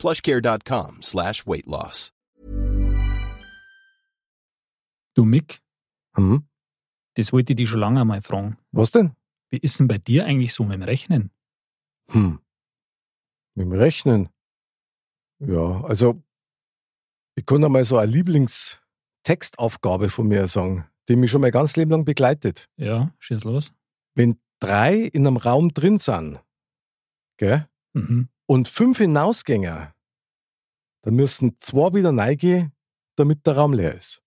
[0.00, 2.12] plushcare.com slash weight loss.
[5.14, 5.60] Du Mick,
[6.16, 6.48] Hm?
[7.14, 8.56] das wollte ich dich schon lange mal fragen.
[8.72, 9.12] Was denn?
[9.50, 11.30] Wie ist denn bei dir eigentlich so mit dem Rechnen?
[12.10, 12.40] Hm.
[13.54, 14.28] Mit dem Rechnen.
[15.40, 16.22] Ja, also
[17.36, 21.90] ich kann einmal so eine Lieblingstextaufgabe von mir sagen, die mich schon mein ganzes Leben
[21.90, 22.68] lang begleitet.
[22.76, 23.72] Ja, schieß los.
[24.14, 26.40] Wenn drei in einem Raum drin sind,
[27.38, 28.28] gell, Mhm.
[28.50, 29.94] Und fünf hinausgänger,
[31.02, 32.72] dann müssen zwei wieder reingehen,
[33.16, 34.22] damit der Raum leer ist.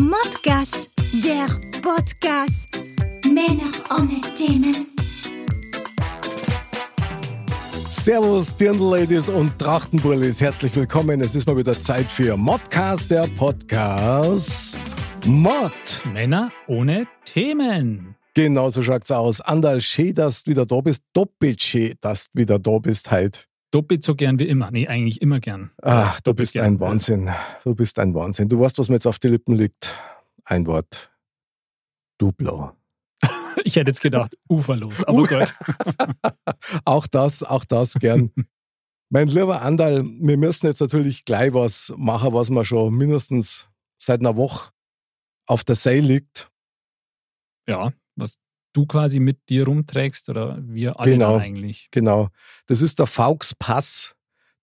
[0.00, 0.90] Modcast,
[1.24, 1.46] der
[1.82, 2.66] Podcast.
[3.24, 4.88] Männer ohne Themen.
[7.92, 10.40] Servus, Dirndl-Ladies und Trachtenbullis.
[10.40, 11.20] Herzlich willkommen.
[11.20, 14.76] Es ist mal wieder Zeit für Modcast, der Podcast.
[15.26, 15.72] Mod.
[16.12, 18.13] Männer ohne Themen.
[18.34, 19.40] Genau so schaut's aus.
[19.40, 21.04] Andal, schön, dass du wieder da bist.
[21.12, 23.40] Doppelt schön, dass du wieder da bist heute.
[23.70, 24.72] Doppelt so gern wie immer.
[24.72, 25.70] Nee, eigentlich immer gern.
[25.82, 26.64] Ach, du doppelt bist gern.
[26.66, 27.30] ein Wahnsinn.
[27.62, 28.48] Du bist ein Wahnsinn.
[28.48, 29.96] Du weißt, was mir jetzt auf die Lippen liegt.
[30.44, 31.12] Ein Wort.
[32.18, 32.72] Duplo.
[33.66, 35.54] Ich hätte jetzt gedacht, uferlos, aber gut.
[36.84, 38.30] Auch das, auch das gern.
[39.10, 44.20] mein lieber Andal, wir müssen jetzt natürlich gleich was machen, was mir schon mindestens seit
[44.20, 44.70] einer Woche
[45.46, 46.50] auf der Seil liegt.
[47.66, 48.36] Ja, was
[48.72, 51.36] du quasi mit dir rumträgst oder wir alle Genau.
[51.36, 51.88] eigentlich.
[51.90, 52.28] Genau.
[52.66, 54.14] Das ist der Faux Pass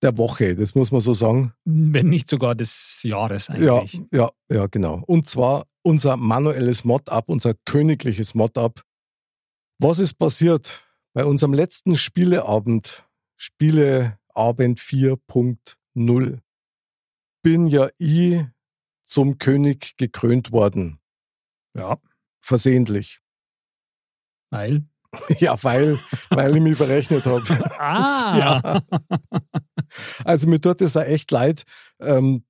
[0.02, 1.54] der Woche, das muss man so sagen.
[1.64, 4.02] Wenn nicht sogar des Jahres Ja, eigentlich.
[4.12, 5.04] ja, ja, genau.
[5.06, 8.82] Und zwar unser manuelles Mod-Up, unser königliches Mod-Up.
[9.80, 13.04] Was ist passiert bei unserem letzten Spieleabend,
[13.38, 16.40] Spieleabend 4.0?
[17.44, 18.44] Bin ja ich
[19.04, 21.00] zum König gekrönt worden.
[21.76, 21.98] Ja,
[22.44, 23.21] Versehentlich.
[24.52, 24.86] Weil.
[25.40, 27.44] Ja, weil, weil ich mich verrechnet habe.
[27.80, 28.38] Ah!
[28.38, 28.82] Ja.
[30.24, 31.64] Also mir tut auch echt leid.
[32.00, 32.46] Ähm,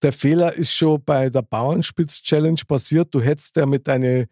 [0.00, 3.14] der Fehler ist schon bei der Bauernspitz-Challenge passiert.
[3.14, 4.26] Du hättest ja mit deinen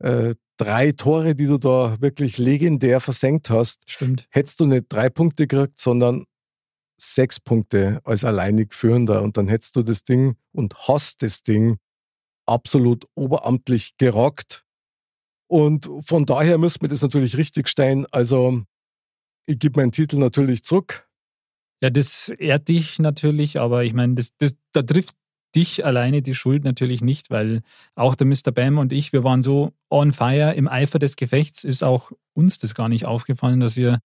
[0.00, 4.26] äh, drei Tore, die du da wirklich legendär versenkt hast, Stimmt.
[4.30, 6.26] hättest du nicht drei Punkte gekriegt, sondern
[6.96, 9.22] sechs Punkte als alleinig Führender.
[9.22, 11.78] Und dann hättest du das Ding und hast das Ding
[12.46, 14.64] absolut oberamtlich gerockt.
[15.52, 18.06] Und von daher müsste mir das natürlich richtig stehen.
[18.10, 18.62] Also
[19.44, 21.06] ich gebe meinen Titel natürlich zurück.
[21.82, 25.14] Ja, das ehrt dich natürlich, aber ich meine, das, das, da trifft
[25.54, 27.60] dich alleine die Schuld natürlich nicht, weil
[27.94, 28.50] auch der Mr.
[28.50, 32.58] Bam und ich, wir waren so on fire im Eifer des Gefechts, ist auch uns
[32.58, 33.98] das gar nicht aufgefallen, dass wir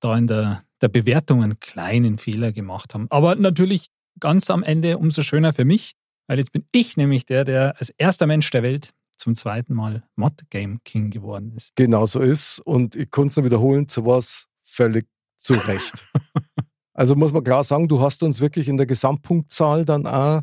[0.00, 3.06] da in der, der Bewertung einen kleinen Fehler gemacht haben.
[3.08, 3.86] Aber natürlich
[4.20, 5.94] ganz am Ende umso schöner für mich,
[6.26, 10.02] weil jetzt bin ich nämlich der, der als erster Mensch der Welt zum zweiten Mal
[10.16, 11.76] Mod Game King geworden ist.
[11.76, 12.58] Genau so ist.
[12.60, 15.06] Und ich kann es nur wiederholen, zu was völlig
[15.38, 16.06] zu Recht.
[16.94, 20.42] also muss man klar sagen, du hast uns wirklich in der Gesamtpunktzahl dann auch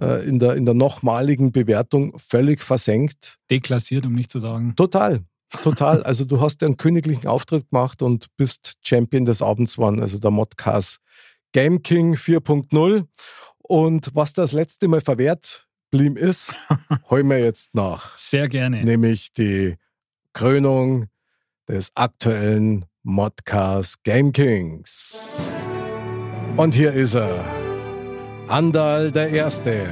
[0.00, 3.38] äh, in, der, in der nochmaligen Bewertung völlig versenkt.
[3.50, 4.74] Deklassiert, um nicht zu sagen.
[4.76, 5.24] Total.
[5.62, 6.02] Total.
[6.04, 10.18] Also du hast ja einen königlichen Auftritt gemacht und bist Champion des Abends geworden, also
[10.18, 10.98] der Modcast
[11.52, 13.06] Game King 4.0.
[13.58, 16.58] Und was das letzte Mal verwehrt blieben ist,
[17.10, 18.18] holen wir jetzt nach.
[18.18, 18.82] Sehr gerne.
[18.82, 19.76] nämlich die
[20.32, 21.06] Krönung
[21.68, 25.48] des aktuellen Modcast Game Kings.
[26.56, 27.44] Und hier ist er,
[28.48, 29.86] Andal der Erste.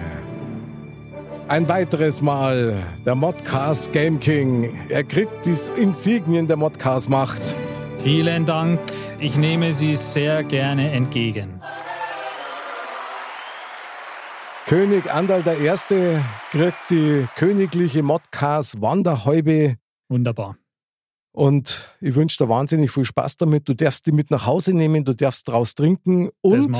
[1.48, 2.74] Ein weiteres Mal
[3.04, 4.72] der Modcast Game King.
[4.88, 7.42] Er kriegt die Insignien der Modcast Macht.
[8.02, 8.80] Vielen Dank.
[9.18, 11.60] Ich nehme sie sehr gerne entgegen.
[14.70, 19.78] König Andal der Erste kriegt die königliche Modcast Wanderhäube
[20.08, 20.58] Wunderbar.
[21.32, 23.68] Und ich wünsche dir wahnsinnig viel Spaß damit.
[23.68, 26.76] Du darfst die mit nach Hause nehmen, du darfst draus trinken und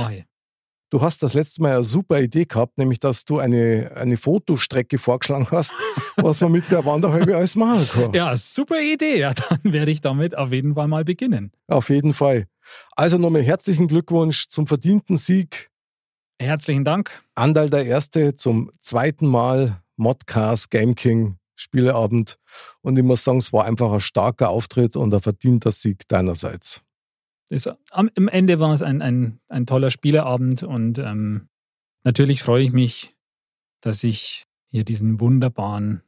[0.91, 4.97] du hast das letzte Mal eine super Idee gehabt, nämlich dass du eine, eine Fotostrecke
[4.97, 5.75] vorgeschlagen hast,
[6.17, 8.15] was man mit der Wanderhalbe alles machen kann.
[8.15, 9.19] Ja, super Idee.
[9.19, 11.51] Ja, dann werde ich damit auf jeden Fall mal beginnen.
[11.67, 12.47] Auf jeden Fall.
[12.93, 15.70] Also nochmal herzlichen Glückwunsch zum verdienten Sieg.
[16.41, 17.23] Herzlichen Dank.
[17.35, 22.39] Andal der Erste zum zweiten Mal Modcast Game King Spieleabend.
[22.81, 26.83] Und ich muss sagen, es war einfach ein starker Auftritt und ein verdienter Sieg deinerseits.
[27.51, 31.51] das, am, im Ende war es ein, ein, ein toller Spieleabend und ähm,
[32.05, 33.15] natürlich freue ich mich,
[33.83, 36.01] dass ich hier diesen wunderbaren,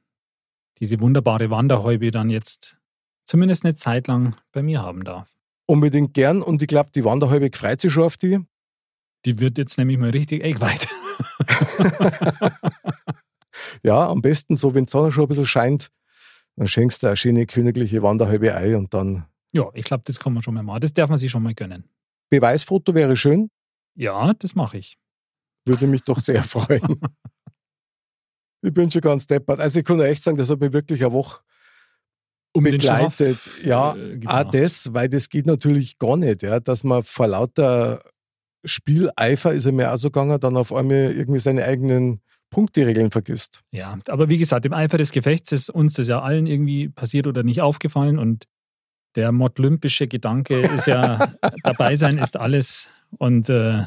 [0.78, 2.78] diese wunderbare Wanderhäube dann jetzt
[3.26, 5.30] zumindest eine Zeit lang bei mir haben darf.
[5.66, 8.38] Unbedingt gern und ich glaube, die Wanderhäube freut sich schon auf die.
[9.24, 10.88] Die wird jetzt nämlich mal richtig eggweit.
[13.82, 15.90] ja, am besten so, wenn die Sonne schon ein bisschen scheint,
[16.56, 19.26] dann schenkst du eine schöne königliche Wanderhalbe Ei und dann.
[19.52, 20.80] Ja, ich glaube, das kann man schon mal machen.
[20.80, 21.84] Das darf man sich schon mal gönnen.
[22.30, 23.50] Beweisfoto wäre schön.
[23.94, 24.96] Ja, das mache ich.
[25.64, 27.00] Würde mich doch sehr freuen.
[28.62, 29.60] ich bin schon ganz deppert.
[29.60, 31.40] Also ich kann echt sagen, das hat mich wirklich eine Woche
[32.52, 33.38] um begleitet.
[33.38, 37.26] Schlaf, ja, äh, auch das, weil das geht natürlich gar nicht, ja, dass man vor
[37.26, 38.02] lauter
[38.64, 42.20] Spieleifer ist er mir auch so gegangen, dann auf einmal irgendwie seine eigenen
[42.50, 43.62] Punkteregeln vergisst.
[43.72, 47.26] Ja, aber wie gesagt, im Eifer des Gefechts ist uns das ja allen irgendwie passiert
[47.26, 48.46] oder nicht aufgefallen und
[49.16, 51.32] der modlympische Gedanke ist ja,
[51.64, 52.88] dabei sein ist alles
[53.18, 53.84] und äh,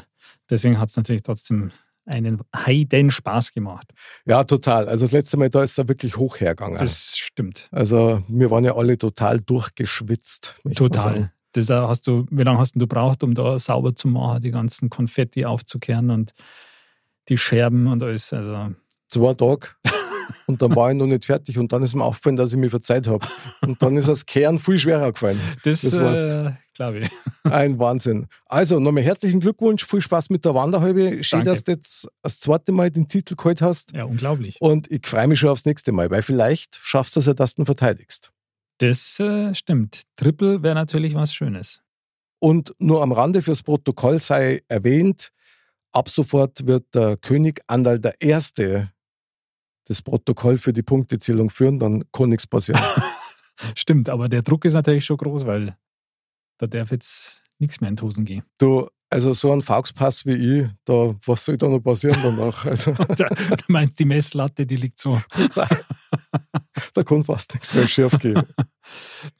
[0.50, 1.70] deswegen hat es natürlich trotzdem
[2.06, 3.92] einen heiden Spaß gemacht.
[4.24, 4.88] Ja, total.
[4.88, 6.78] Also das letzte Mal da ist er wirklich hoch hergegangen.
[6.78, 7.68] Das stimmt.
[7.72, 10.54] Also wir waren ja alle total durchgeschwitzt.
[10.74, 11.32] Total.
[11.56, 14.90] Das hast du, wie lange hast du gebraucht, um da sauber zu machen, die ganzen
[14.90, 16.32] Konfetti aufzukehren und
[17.28, 18.32] die Scherben und alles.
[18.32, 18.74] Also.
[19.08, 19.68] Zwei Tage.
[20.46, 22.70] Und dann war ich noch nicht fertig und dann ist mir aufgefallen, dass ich mir
[22.70, 23.26] verzeiht habe.
[23.62, 25.40] Und dann ist das Kehren viel schwerer gefallen.
[25.64, 27.10] Das, das äh, glaube ich.
[27.44, 28.26] Ein Wahnsinn.
[28.46, 31.22] Also nochmal herzlichen Glückwunsch, viel Spaß mit der Wanderhalbe.
[31.24, 31.50] Schön, Danke.
[31.50, 33.92] dass du jetzt das zweite Mal den Titel geholt hast.
[33.92, 34.56] Ja, unglaublich.
[34.60, 37.54] Und ich freue mich schon aufs nächste Mal, weil vielleicht schaffst du es ja, dass
[37.54, 38.32] du ihn verteidigst.
[38.78, 40.02] Das äh, stimmt.
[40.16, 41.80] Triple wäre natürlich was Schönes.
[42.38, 45.32] Und nur am Rande fürs Protokoll sei erwähnt,
[45.92, 48.92] ab sofort wird der König Andal der Erste
[49.86, 52.82] das Protokoll für die Punktezählung führen, dann kann nichts passieren.
[53.74, 55.76] Stimmt, aber der Druck ist natürlich schon groß, weil
[56.58, 58.42] da darf jetzt nichts mehr in die Hosen gehen.
[58.58, 62.64] Du, also so ein Fauxpass wie ich, da, was soll da noch passieren danach?
[62.64, 63.24] Also, du
[63.68, 65.20] meinst, die Messlatte, die liegt so.
[65.54, 65.68] da,
[66.94, 68.42] da kann fast nichts mehr schief gehen.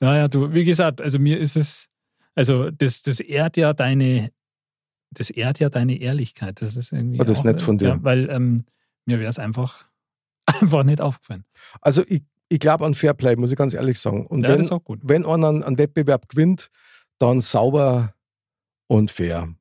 [0.01, 1.87] Naja, du, wie gesagt, also mir ist es,
[2.35, 4.33] also das, das ehrt ja deine,
[5.13, 6.61] das ehrt ja deine Ehrlichkeit.
[6.61, 7.21] Das ist irgendwie.
[7.21, 7.91] Oh, das ist nett von dir.
[7.91, 8.65] Ja, weil ähm,
[9.05, 9.85] mir wäre es einfach
[10.47, 11.45] einfach nicht aufgefallen.
[11.81, 14.27] Also ich, ich glaube an Fairplay, muss ich ganz ehrlich sagen.
[14.27, 14.69] Und ja, wenn,
[15.03, 16.69] wenn einer einen Wettbewerb gewinnt,
[17.19, 18.16] dann sauber
[18.87, 19.55] und fair.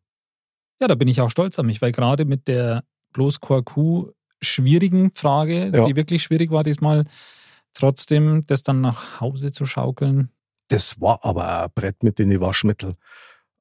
[0.79, 2.83] Ja, da bin ich auch stolz auf mich, weil gerade mit der
[3.13, 5.85] bloß QQ schwierigen Frage, ja.
[5.85, 7.05] die wirklich schwierig war diesmal,
[7.73, 10.29] trotzdem das dann nach Hause zu schaukeln.
[10.67, 12.95] Das war aber ein Brett mit den Waschmitteln.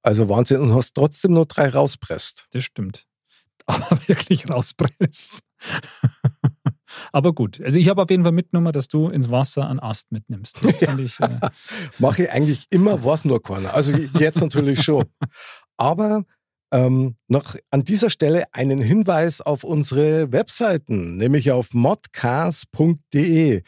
[0.03, 0.61] Also Wahnsinn.
[0.61, 2.47] Und hast trotzdem nur drei rauspresst.
[2.51, 3.07] Das stimmt.
[3.67, 5.41] Aber wirklich rauspresst.
[7.13, 10.13] Aber gut, also ich habe auf jeden Fall mitgenommen, dass du ins Wasser einen Ast
[10.13, 10.65] mitnimmst.
[10.65, 11.41] Das ich, äh
[11.99, 13.75] Mache ich eigentlich immer, was nur keiner.
[13.75, 15.05] Also jetzt natürlich schon.
[15.77, 16.25] Aber
[16.73, 23.63] ähm, noch an dieser Stelle einen Hinweis auf unsere Webseiten, nämlich auf modcast.de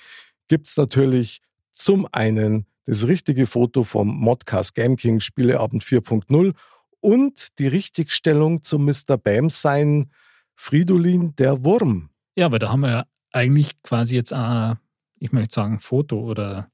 [0.48, 1.40] gibt es natürlich
[1.72, 6.54] zum einen das richtige Foto vom Modcast Game King Spieleabend 4.0
[7.00, 9.16] und die Richtigstellung zum Mr.
[9.16, 10.10] Bam sein
[10.54, 12.10] Fridolin der Wurm.
[12.36, 13.06] Ja, aber da haben wir ja
[13.36, 14.76] eigentlich quasi jetzt auch,
[15.18, 16.68] ich möchte sagen, Foto oder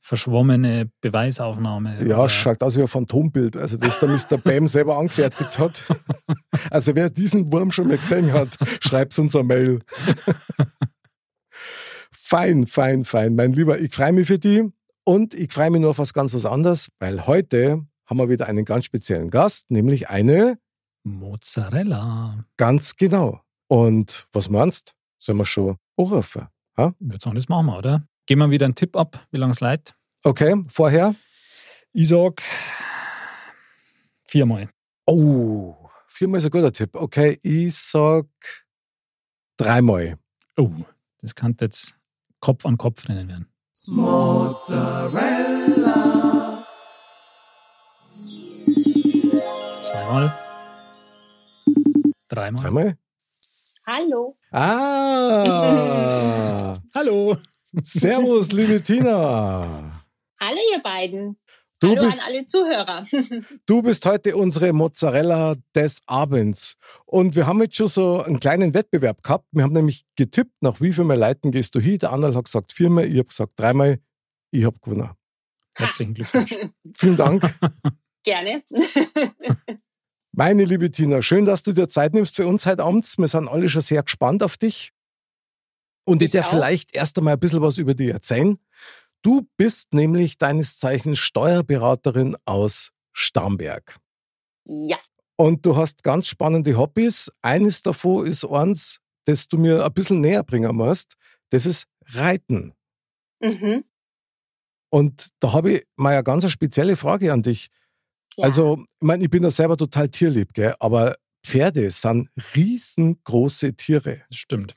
[0.00, 1.96] verschwommene Beweisaufnahme.
[2.06, 2.28] Ja, oder?
[2.28, 4.36] schaut aus wie ein Phantombild, also das der Mr.
[4.36, 5.82] Bam selber angefertigt hat.
[6.70, 9.80] Also wer diesen Wurm schon mal gesehen hat, schreibt uns eine Mail.
[12.12, 13.80] fein, fein, fein, mein Lieber.
[13.80, 14.70] Ich freue mich für die
[15.04, 18.46] und ich freue mich nur auf was ganz was anderes, weil heute haben wir wieder
[18.46, 20.58] einen ganz speziellen Gast, nämlich eine
[21.02, 22.44] Mozzarella.
[22.58, 23.40] Ganz genau.
[23.68, 24.94] Und was meinst?
[25.24, 26.48] Sollen wir schon anrufen?
[26.76, 26.92] Ha?
[27.00, 28.06] Ich würde sagen, das machen wir, oder?
[28.26, 29.94] Geben wir wieder einen Tipp ab, wie lange es leid.
[30.22, 31.14] Okay, vorher?
[31.94, 32.42] Ich sag
[34.28, 34.68] viermal.
[35.06, 36.94] Oh, viermal ist ein guter Tipp.
[36.94, 38.26] Okay, ich sag
[39.56, 40.18] dreimal.
[40.58, 40.70] Oh,
[41.22, 41.96] das kann jetzt
[42.40, 43.50] Kopf an Kopf rennen werden.
[43.86, 45.24] Mozzarella.
[49.90, 50.38] Zweimal.
[52.28, 52.62] Dreimal.
[52.62, 52.98] Dreimal?
[53.86, 54.36] Hallo.
[54.56, 55.56] Ah.
[56.94, 57.36] Hallo.
[57.82, 60.04] Servus, liebe Tina.
[60.40, 61.36] Hallo, ihr beiden.
[61.80, 63.04] Du Hallo bist, an alle Zuhörer.
[63.66, 66.76] du bist heute unsere Mozzarella des Abends.
[67.04, 69.48] Und wir haben jetzt schon so einen kleinen Wettbewerb gehabt.
[69.50, 71.98] Wir haben nämlich getippt, nach wie viel Leuten gehst du hin.
[71.98, 73.98] Der Annal hat gesagt viermal, ich habe gesagt dreimal.
[74.52, 75.10] Ich habe gewonnen.
[75.74, 76.54] Herzlichen Glückwunsch.
[76.96, 77.42] Vielen Dank.
[78.22, 78.62] Gerne.
[80.36, 83.06] Meine liebe Tina, schön, dass du dir Zeit nimmst für uns heute Abend.
[83.18, 84.90] Wir sind alle schon sehr gespannt auf dich.
[86.04, 88.58] Und ich, ich darf vielleicht erst einmal ein bisschen was über dich erzählen.
[89.22, 93.96] Du bist nämlich deines Zeichens Steuerberaterin aus Starnberg.
[94.66, 94.96] Ja.
[95.36, 97.30] Und du hast ganz spannende Hobbys.
[97.40, 101.14] Eines davon ist eins, das du mir ein bisschen näher bringen musst.
[101.50, 102.74] Das ist Reiten.
[103.40, 103.84] Mhm.
[104.90, 107.70] Und da habe ich mal eine ganz spezielle Frage an dich.
[108.36, 108.44] Ja.
[108.44, 110.74] Also, ich meine, ich bin ja selber total tierlieb, gell?
[110.80, 114.22] aber Pferde sind riesengroße Tiere.
[114.28, 114.74] Das stimmt.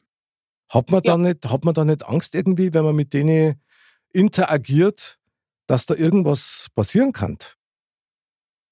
[0.69, 1.13] Hat man, Ja.
[1.13, 3.61] da nicht, hat man da nicht Angst irgendwie, wenn man mit denen
[4.11, 5.17] interagiert,
[5.67, 7.37] dass da irgendwas passieren kann?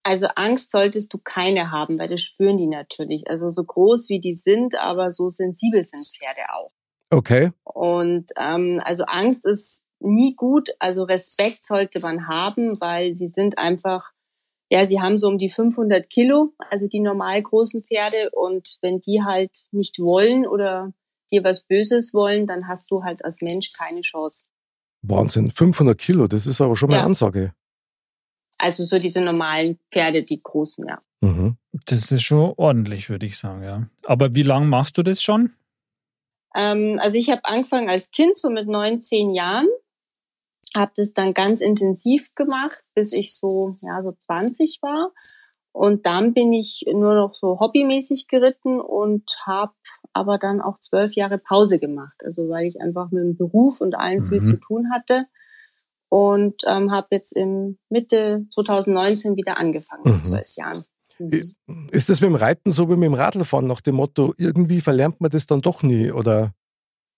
[0.03, 3.23] Also Angst solltest du keine haben, weil das spüren die natürlich.
[3.27, 6.69] Also so groß wie die sind, aber so sensibel sind Pferde auch.
[7.09, 7.51] Okay.
[7.63, 10.69] Und ähm, also Angst ist nie gut.
[10.79, 14.11] Also Respekt sollte man haben, weil sie sind einfach,
[14.71, 18.29] ja, sie haben so um die 500 Kilo, also die normal großen Pferde.
[18.31, 20.91] Und wenn die halt nicht wollen oder
[21.31, 24.47] dir was Böses wollen, dann hast du halt als Mensch keine Chance.
[25.01, 25.51] Wahnsinn.
[25.51, 27.01] 500 Kilo, das ist aber schon mal Ja.
[27.01, 27.53] eine Ansage.
[28.57, 30.97] Also so diese normalen Pferde, die großen, ja.
[31.21, 31.57] Mhm.
[31.85, 33.89] Das ist schon ordentlich, würde ich sagen, ja.
[34.05, 35.53] Aber wie lange machst du das schon?
[36.55, 39.67] Ähm, also ich habe angefangen als Kind, so mit neun, zehn Jahren.
[40.75, 45.11] Habe das dann ganz intensiv gemacht, bis ich so, ja, so 20 war.
[45.71, 49.73] Und dann bin ich nur noch so hobbymäßig geritten und habe
[50.13, 52.15] aber dann auch zwölf Jahre Pause gemacht.
[52.23, 54.45] Also weil ich einfach mit dem Beruf und allem viel Mhm.
[54.45, 55.25] zu tun hatte.
[56.09, 60.13] Und ähm, habe jetzt im Mitte 2019 wieder angefangen, Mhm.
[60.13, 60.81] zwölf Jahren.
[61.19, 61.87] Mhm.
[61.91, 65.19] Ist das mit dem Reiten so wie mit dem Radlfahren nach dem Motto, irgendwie verlernt
[65.19, 66.11] man das dann doch nie?
[66.11, 66.53] Oder?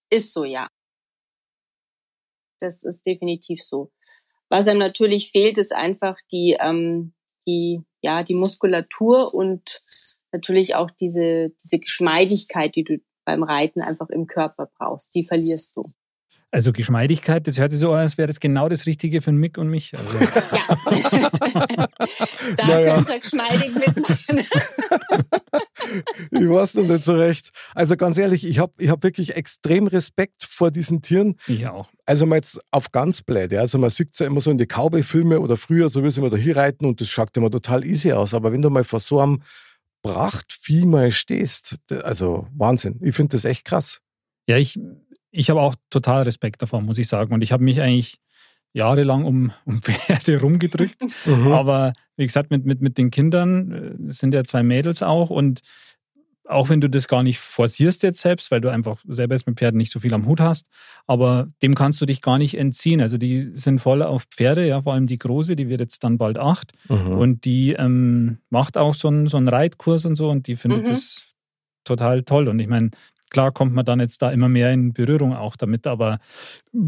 [0.09, 0.67] Ist so, ja.
[2.59, 3.91] Das ist definitiv so.
[4.49, 7.13] Was einem natürlich fehlt, ist einfach die, ähm,
[7.45, 9.79] die, ja, die Muskulatur und
[10.31, 15.13] natürlich auch diese, diese Geschmeidigkeit, die du beim Reiten einfach im Körper brauchst.
[15.15, 15.83] Die verlierst du.
[16.57, 19.59] Also Geschmeidigkeit, das hört sich so an, als wäre das genau das Richtige für Mick
[19.59, 19.93] und mich.
[19.95, 21.87] Also, Ja.
[22.57, 22.95] da Naja.
[22.95, 24.39] könnt ihr geschmeidig mitmachen.
[26.31, 27.51] Ich weiß noch nicht so recht.
[27.75, 31.35] Also ganz ehrlich, ich habe ich hab wirklich extrem Respekt vor diesen Tieren.
[31.47, 31.87] ich auch.
[32.05, 33.51] Also mal jetzt auf ganz blöd.
[33.51, 33.59] Ja.
[33.61, 36.19] Also man sieht es ja immer so in die Cowboy-Filme oder früher, so wie sie
[36.21, 38.33] immer da hier reiten und das schaut immer total easy aus.
[38.33, 39.41] Aber wenn du mal vor so einem
[40.01, 42.99] Prachtvieh mal stehst, also Wahnsinn.
[43.01, 44.01] Ich finde das echt krass.
[44.49, 44.79] Ja, ich,
[45.37, 47.33] ich habe auch total Respekt davor, muss ich sagen.
[47.33, 48.17] Und ich habe mich eigentlich
[48.73, 50.97] jahrelang um, um Pferde rumgedrückt.
[51.25, 51.51] Mhm.
[51.51, 55.61] Aber wie gesagt, mit, mit, mit den Kindern äh, sind ja zwei Mädels auch und
[56.49, 59.57] auch wenn du das gar nicht forcierst jetzt selbst, weil du einfach selber jetzt mit
[59.57, 60.67] Pferden nicht so viel am Hut hast,
[61.05, 63.01] aber dem kannst du dich gar nicht entziehen.
[63.01, 66.17] Also die sind voll auf Pferde, ja, vor allem die große, die wird jetzt dann
[66.17, 67.11] bald acht Mhm.
[67.17, 70.83] und die ähm, macht auch so einen, so einen Reitkurs und so und die findet
[70.85, 70.89] Mhm.
[70.91, 71.25] das
[71.83, 72.47] total toll.
[72.47, 72.91] Und ich meine,
[73.29, 76.19] klar kommt man dann jetzt da immer mehr in Berührung auch damit, aber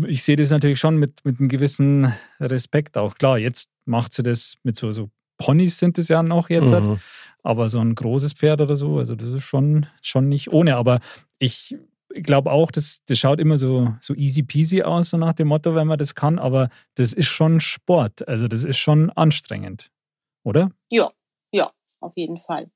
[0.08, 3.16] ich sehe das natürlich schon mit, mit einem gewissen Respekt auch.
[3.16, 6.84] Klar, jetzt macht sie das mit so, so Ponys sind es ja noch jetzt, halt.
[6.84, 7.00] Mhm.
[7.44, 10.76] aber so ein großes Pferd oder so, also das ist schon, schon nicht ohne.
[10.76, 11.00] Aber
[11.40, 11.78] ich
[12.14, 15.76] glaube auch, das, das schaut immer so, so easy peasy aus, so nach dem Motto,
[15.76, 18.28] wenn man das kann, aber das ist schon Sport.
[18.28, 19.92] Also das ist schon anstrengend,
[20.44, 20.72] oder?
[20.92, 21.10] ja,
[21.52, 22.70] ja, auf jeden Fall.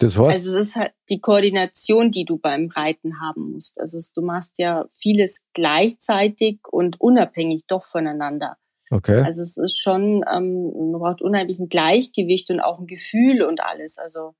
[0.00, 3.78] Das heißt, Also es ist halt die Koordination, die du beim Reiten haben musst.
[3.78, 8.56] Also du machst ja vieles gleichzeitig und unabhängig doch voneinander.
[8.90, 9.20] okay.
[9.20, 13.62] Also es ist schon, ähm, man braucht unheimlich ein Gleichgewicht und auch ein Gefühl und
[13.62, 13.98] alles.
[13.98, 14.34] Also,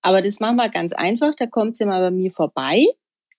[0.00, 1.34] aber das machen wir ganz einfach.
[1.34, 2.86] Da kommt ihr mal bei mir vorbei,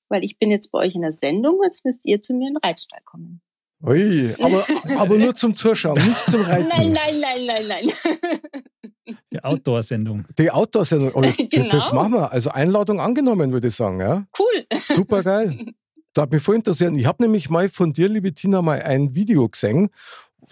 [0.08, 1.62] weil ich bin jetzt bei euch in der Sendung.
[1.64, 3.42] Jetzt müsst ihr zu mir in den Reitstall kommen.
[3.84, 4.66] Ui, aber,
[5.00, 6.70] aber nur zum Zuschauen, nicht zum Reiten.
[6.70, 8.92] Nein, nein, nein, nein, nein.
[9.32, 10.26] Die Outdoor-Sendung.
[10.38, 11.70] Die Outdoor-Sendung, oh, das- Genau.
[11.70, 12.32] das machen wir.
[12.32, 14.00] Also Einladung angenommen, würde ich sagen.
[14.00, 14.26] Ja?
[14.40, 14.66] cool.
[14.74, 15.74] Super geil.
[16.14, 16.96] Da hat mich voll interessiert.
[16.96, 19.90] Ich habe nämlich mal von dir, liebe Tina, mal ein Video gesehen,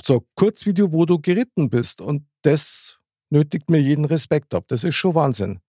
[0.04, 2.02] so ein Kurzvideo, wo du geritten bist.
[2.02, 4.66] Und das nötigt mir jeden Respekt ab.
[4.68, 5.60] Das ist schon Wahnsinn.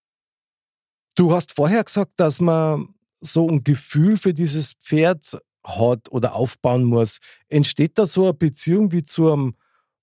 [1.16, 2.88] Du hast vorher gesagt, dass man
[3.20, 7.18] so ein Gefühl für dieses Pferd hat oder aufbauen muss.
[7.48, 9.54] Entsteht da so eine Beziehung wie zu einem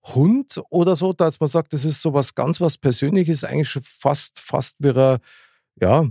[0.04, 3.84] Hund oder so, dass man sagt, das ist so was ganz was Persönliches, eigentlich schon
[3.84, 5.20] fast, fast wie eine,
[5.80, 6.06] ja,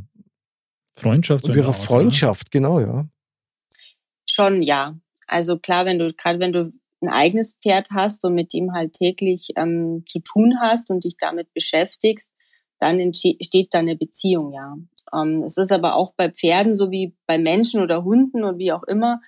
[0.97, 1.49] Freundschaft.
[1.49, 3.09] wie in eine Freundschaft, genau, ja.
[4.29, 4.97] Schon, ja.
[5.27, 8.93] Also klar, wenn du, gerade wenn du ein eigenes Pferd hast und mit ihm halt
[8.93, 12.31] täglich ähm, zu tun hast und dich damit beschäftigst,
[12.79, 14.77] dann entsteht da eine Beziehung, ja.
[15.13, 18.73] Ähm, es ist aber auch bei Pferden so wie bei Menschen oder Hunden und wie
[18.73, 19.21] auch immer,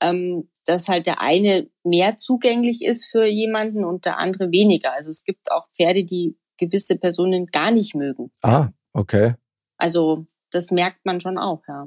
[0.00, 4.92] ähm, dass halt der eine mehr zugänglich ist für jemanden und der andere weniger.
[4.92, 8.30] Also es gibt auch Pferde, die gewisse Personen gar nicht mögen.
[8.42, 9.34] Ah, okay.
[9.76, 11.86] Also das merkt man schon auch, ja.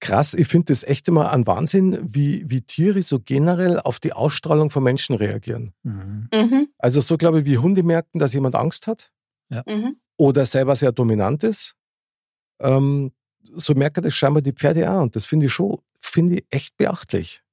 [0.00, 0.34] krass.
[0.34, 4.70] Ich finde das echt immer ein Wahnsinn, wie, wie Tiere so generell auf die Ausstrahlung
[4.70, 5.74] von Menschen reagieren.
[5.82, 6.28] Mhm.
[6.32, 6.68] Mhm.
[6.78, 9.10] Also so glaube ich, wie Hunde merken, dass jemand Angst hat
[9.66, 9.96] Mhm.
[10.16, 11.74] oder selber sehr dominant ist.
[12.60, 13.12] Ähm,
[13.42, 15.02] so merken das scheinbar die Pferde auch.
[15.02, 17.43] Und das finde ich schon, finde ich echt beachtlich.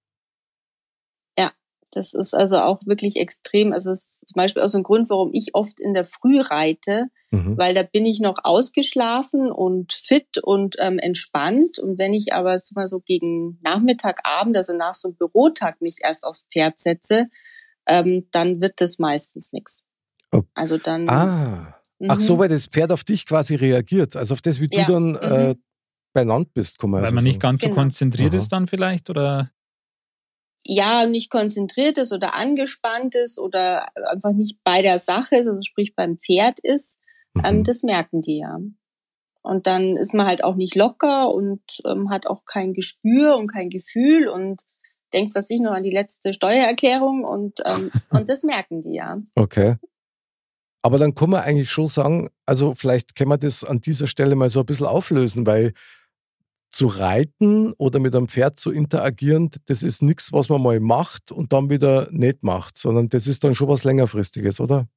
[1.91, 3.73] Das ist also auch wirklich extrem.
[3.73, 6.39] Also es ist zum Beispiel auch so ein Grund, warum ich oft in der Früh
[6.39, 7.57] reite, Mhm.
[7.57, 11.79] weil da bin ich noch ausgeschlafen und fit und ähm, entspannt.
[11.79, 15.79] Und wenn ich aber sag mal so gegen Nachmittag, Abend, also nach so einem Bürotag
[15.81, 17.27] mich erst aufs Pferd setze,
[17.87, 19.83] ähm, dann wird das meistens nichts.
[20.33, 20.43] Oh.
[20.53, 21.09] Also dann.
[21.09, 21.77] Ah.
[22.07, 22.21] Ach mhm.
[22.21, 24.15] so, weil das Pferd auf dich quasi reagiert.
[24.15, 25.63] Also auf das, wie Ja, du dann äh, mhm.
[26.13, 27.41] benannt bist, kann man Weil also man nicht sagen.
[27.41, 27.79] ganz so Genau.
[27.81, 28.37] konzentriert Aha.
[28.37, 29.51] ist dann vielleicht oder
[30.65, 35.61] ja, nicht konzentriert ist oder angespannt ist oder einfach nicht bei der Sache ist, also
[35.61, 36.99] sprich beim Pferd ist,
[37.43, 37.63] ähm, Mhm.
[37.63, 38.59] das merken die ja.
[39.43, 43.47] Und dann ist man halt auch nicht locker und ähm, hat auch kein Gespür und
[43.51, 44.61] kein Gefühl und
[45.13, 49.17] denkt was ich noch an die letzte Steuererklärung und ähm, und das merken die ja.
[49.35, 49.77] Okay.
[50.83, 54.35] Aber dann kann man eigentlich schon sagen, also vielleicht können wir das an dieser Stelle
[54.35, 55.73] mal so ein bisschen auflösen, weil
[56.71, 61.31] zu reiten oder mit einem Pferd zu interagieren, das ist nichts, was man mal macht
[61.31, 64.87] und dann wieder nicht macht, sondern das ist dann schon was längerfristiges, oder?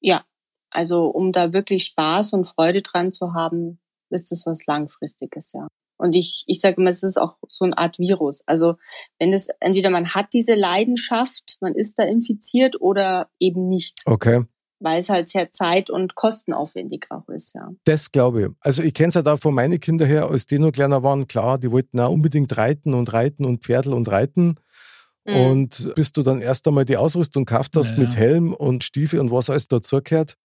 [0.00, 0.22] Ja,
[0.70, 5.66] also um da wirklich Spaß und Freude dran zu haben, ist das was Langfristiges, ja.
[5.98, 8.42] Und ich, ich sage immer, es ist auch so eine Art Virus.
[8.46, 8.74] Also
[9.20, 14.44] wenn es entweder man hat diese Leidenschaft, man ist da infiziert oder eben nicht, Okay.
[14.82, 17.70] Weil es halt sehr zeit- und kostenaufwendig auch ist, ja.
[17.84, 18.48] Das glaube ich.
[18.60, 21.26] Also ich kenne es halt auch von meinen Kindern her, als die noch kleiner waren,
[21.26, 24.56] klar, die wollten auch unbedingt reiten und reiten und Pferdel und reiten.
[25.26, 25.34] Mhm.
[25.36, 27.96] Und bis du dann erst einmal die Ausrüstung gekauft hast Ja.
[27.98, 30.36] mit Helm und Stiefel und was alles dazugehört,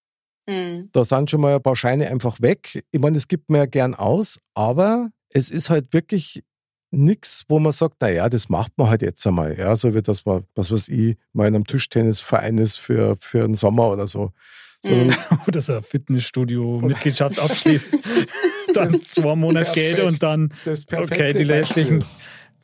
[0.48, 0.90] Mhm.
[0.94, 2.84] da sind schon mal ein paar Scheine einfach weg.
[2.92, 6.44] Ich meine, es gibt mir ja gern aus, aber es ist halt wirklich
[6.92, 9.58] nichts, wo man sagt, na ja, das macht man halt jetzt einmal.
[9.58, 13.46] Ja, so wie das mal, was weiß ich, mal in einem Tischtennisverein ist für, für
[13.46, 14.32] den Sommer oder so.
[14.84, 15.40] Sondern Mhm.
[15.48, 17.98] oder so ein Fitnessstudio-Mitgliedschaft abschließt,
[18.74, 20.14] dann zwei Monate Geld Perfekt.
[20.14, 20.54] und dann,
[21.04, 22.04] okay, die restlichen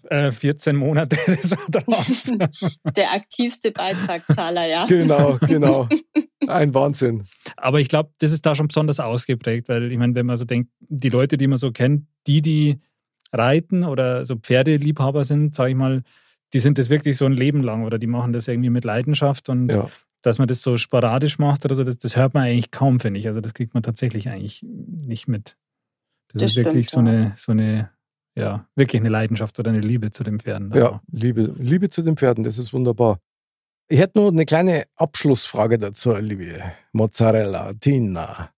[0.10, 2.40] äh, 14 Monate, das war der Wahnsinn.
[2.96, 4.86] Der aktivste Beitragszahler, ja.
[4.86, 5.88] Genau, genau.
[6.48, 7.26] Ein Wahnsinn.
[7.58, 10.46] Aber ich glaube, das ist da schon besonders ausgeprägt, weil ich meine, wenn man so
[10.46, 12.80] denkt, die Leute, die man so kennt, die, die
[13.34, 16.04] reiten oder so Pferdeliebhaber sind, sage ich mal,
[16.54, 19.50] die sind das wirklich so ein Leben lang oder die machen das irgendwie mit Leidenschaft
[19.50, 19.90] und Ja.
[20.22, 23.20] dass man das so sporadisch macht oder so, das, das hört man eigentlich kaum, finde
[23.20, 23.28] ich.
[23.28, 25.58] Also das kriegt man tatsächlich eigentlich nicht mit.
[26.32, 27.18] Das, Das ist wirklich stimmt, so ja.
[27.22, 27.90] eine, so eine,
[28.36, 30.72] ja, wirklich eine Leidenschaft oder eine Liebe zu den Pferden.
[30.72, 33.20] Also, Ja, Liebe, Liebe zu den Pferden, das ist wunderbar.
[33.90, 36.62] Ich hätte nur eine kleine Abschlussfrage dazu, liebe
[36.94, 38.53] Mozzarella, Tina.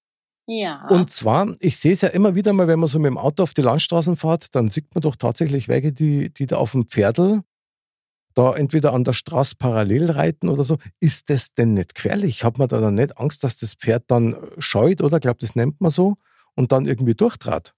[0.47, 0.87] Ja.
[0.89, 3.43] Und zwar, ich sehe es ja immer wieder mal, wenn man so mit dem Auto
[3.43, 6.87] auf die Landstraßen fährt, dann sieht man doch tatsächlich Wege, die, die da auf dem
[6.87, 7.41] Pferdl
[8.35, 10.77] da entweder an der Straße parallel reiten oder so.
[10.99, 12.43] Ist das denn nicht gefährlich?
[12.43, 15.81] Hat man da dann nicht Angst, dass das Pferd dann scheut oder glaubt, das nennt
[15.81, 16.15] man so
[16.53, 17.73] und dann irgendwie durchtrat?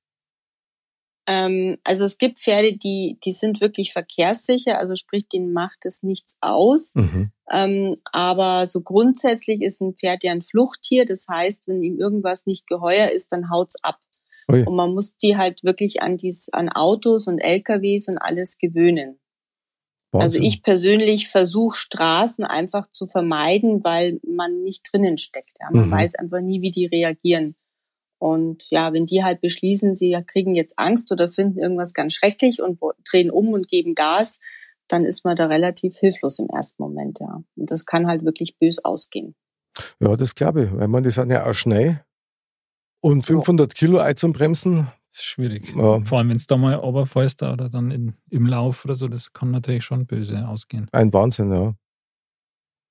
[1.27, 6.01] Ähm, also es gibt Pferde, die, die sind wirklich verkehrssicher, also sprich, denen macht es
[6.01, 6.93] nichts aus.
[6.95, 7.31] Mhm.
[7.51, 11.05] Ähm, aber so grundsätzlich ist ein Pferd ja ein Fluchttier.
[11.05, 13.99] Das heißt, wenn ihm irgendwas nicht geheuer ist, dann haut's ab.
[14.49, 14.63] Ui.
[14.63, 19.19] Und man muss die halt wirklich an dies, an Autos und LKWs und alles gewöhnen.
[20.13, 20.43] Also Wahnsinn.
[20.43, 25.51] ich persönlich versuche Straßen einfach zu vermeiden, weil man nicht drinnen steckt.
[25.59, 25.67] Ja.
[25.71, 25.91] Man Mhm.
[25.91, 27.55] weiß einfach nie, wie die reagieren.
[28.19, 32.61] Und ja, wenn die halt beschließen, sie kriegen jetzt Angst oder finden irgendwas ganz schrecklich
[32.61, 34.41] und drehen um und geben Gas,
[34.87, 37.43] dann ist man da relativ hilflos im ersten Moment, ja.
[37.55, 39.35] Und das kann halt wirklich bös ausgehen.
[39.99, 40.73] Ja, das glaube ich.
[40.73, 42.03] Weil man, die sind ja auch schnell.
[43.01, 45.75] Und 500 Kilo Ei zum Bremsen, ist schwierig.
[45.75, 46.03] Ja.
[46.03, 49.33] Vor allem, wenn es da mal runterfällst oder dann in, im Lauf oder so, das
[49.33, 50.87] kann natürlich schon böse ausgehen.
[50.91, 51.75] ein Wahnsinn, ja.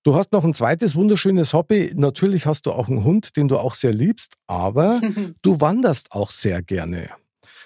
[0.07, 1.91] Du hast noch ein zweites wunderschönes Hobby.
[1.97, 5.01] Natürlich hast du auch einen Hund, den du auch sehr liebst, aber
[5.43, 7.11] du wanderst auch sehr gerne.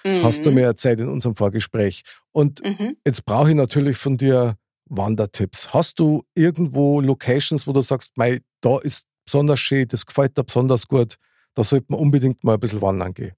[0.03, 0.55] Hast du Mhm.
[0.55, 2.01] mir erzählt in unserem Vorgespräch.
[2.31, 2.97] Und Mhm.
[3.05, 4.55] jetzt brauche ich natürlich von dir
[4.89, 5.71] Wandertipps.
[5.71, 10.43] Hast du irgendwo Locations, wo du sagst, mei, da ist besonders schön, das gefällt dir
[10.43, 11.17] besonders gut,
[11.53, 13.33] da sollte man unbedingt mal ein bisschen wandern gehen?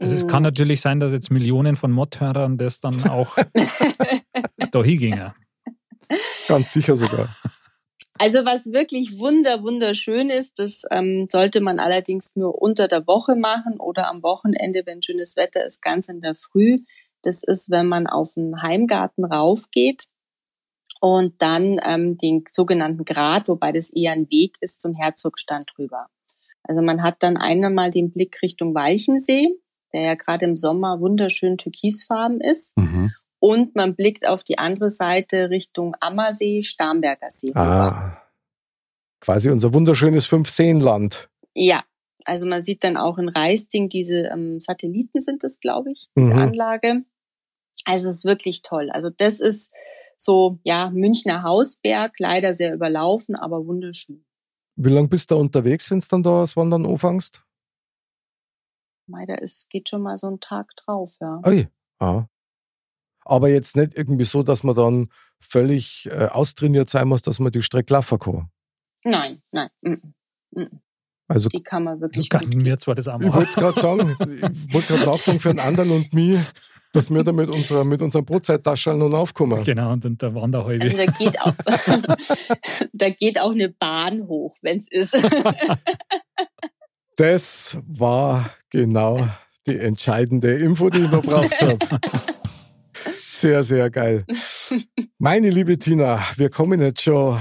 [0.00, 0.28] Also es Mhm.
[0.28, 3.36] kann natürlich sein, dass jetzt Millionen von Mod-Hörern das dann auch
[4.70, 5.32] da hingingen.
[6.46, 7.28] Ganz sicher sogar.
[8.18, 13.36] Also was wirklich wunder wunderschön ist, das ähm, sollte man allerdings nur unter der Woche
[13.36, 16.76] machen oder am Wochenende, wenn schönes Wetter ist, ganz in der Früh.
[17.22, 20.04] Das ist, wenn man auf den Heimgarten raufgeht
[21.00, 26.06] und dann ähm, den sogenannten Grat, wobei das eher ein Weg ist, zum Herzogstand rüber.
[26.64, 29.56] Also man hat dann einmal den Blick Richtung Walchensee
[29.92, 32.76] der ja gerade im Sommer wunderschön türkisfarben ist.
[32.76, 33.10] Mhm.
[33.42, 37.50] Und man blickt auf die andere Seite Richtung Ammersee, Starnberger See.
[37.56, 38.22] Ah,
[39.20, 41.28] quasi unser wunderschönes Fünfseenland.
[41.52, 41.82] Ja,
[42.24, 46.30] also man sieht dann auch in Reisting diese ähm, Satelliten sind es, glaube ich, diese
[46.30, 46.38] mhm.
[46.38, 47.02] Anlage.
[47.84, 48.90] Also es ist wirklich toll.
[48.90, 49.72] Also das ist
[50.16, 54.24] so, ja, Münchner Hausberg, leider sehr überlaufen, aber wunderschön.
[54.76, 57.42] Wie lange bist du da unterwegs, wenn du dann da das Wandern anfängst?
[59.08, 61.40] Mei, da ist, geht schon mal so ein Tag drauf, ja.
[61.44, 61.66] Ui,
[61.98, 62.26] ah.
[63.24, 65.08] Aber jetzt nicht irgendwie so, dass man dann
[65.40, 68.48] völlig äh, austrainiert sein muss, dass man die Strecke laufen kann.
[69.04, 69.68] Nein, nein.
[69.82, 70.80] Mm, mm.
[71.28, 74.74] Also, die kann man wirklich kann mir zwar das auch Ich wollte gerade sagen, ich
[74.74, 76.38] wollte gerade nachfragen für einen anderen und mich,
[76.92, 79.64] dass wir da mit unserer, mit unserem Brotzeittaschen noch aufkommen.
[79.64, 80.82] Genau, und, und der Wanderhäube.
[80.82, 81.54] Also da geht auch,
[82.92, 85.16] da geht auch eine Bahn hoch, wenn es ist.
[87.16, 89.26] das war genau
[89.66, 91.78] die entscheidende Info, die ich noch braucht habe.
[93.10, 94.24] Sehr, sehr geil.
[95.18, 97.40] Meine liebe Tina, wir kommen jetzt schon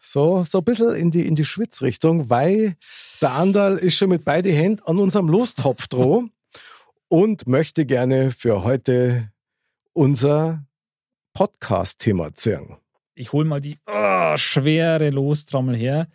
[0.00, 2.76] so, so ein bisschen in die, in die Schwitzrichtung, weil
[3.20, 6.24] der Andal ist schon mit beiden Händen an unserem Lostopf droh
[7.08, 9.30] und möchte gerne für heute
[9.92, 10.64] unser
[11.32, 12.76] Podcast-Thema zählen.
[13.14, 16.08] Ich hole mal die oh, schwere Lostrommel her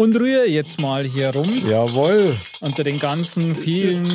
[0.00, 1.62] und rühre jetzt mal hier rum.
[1.68, 2.34] Jawohl.
[2.60, 4.06] Unter den ganzen vielen,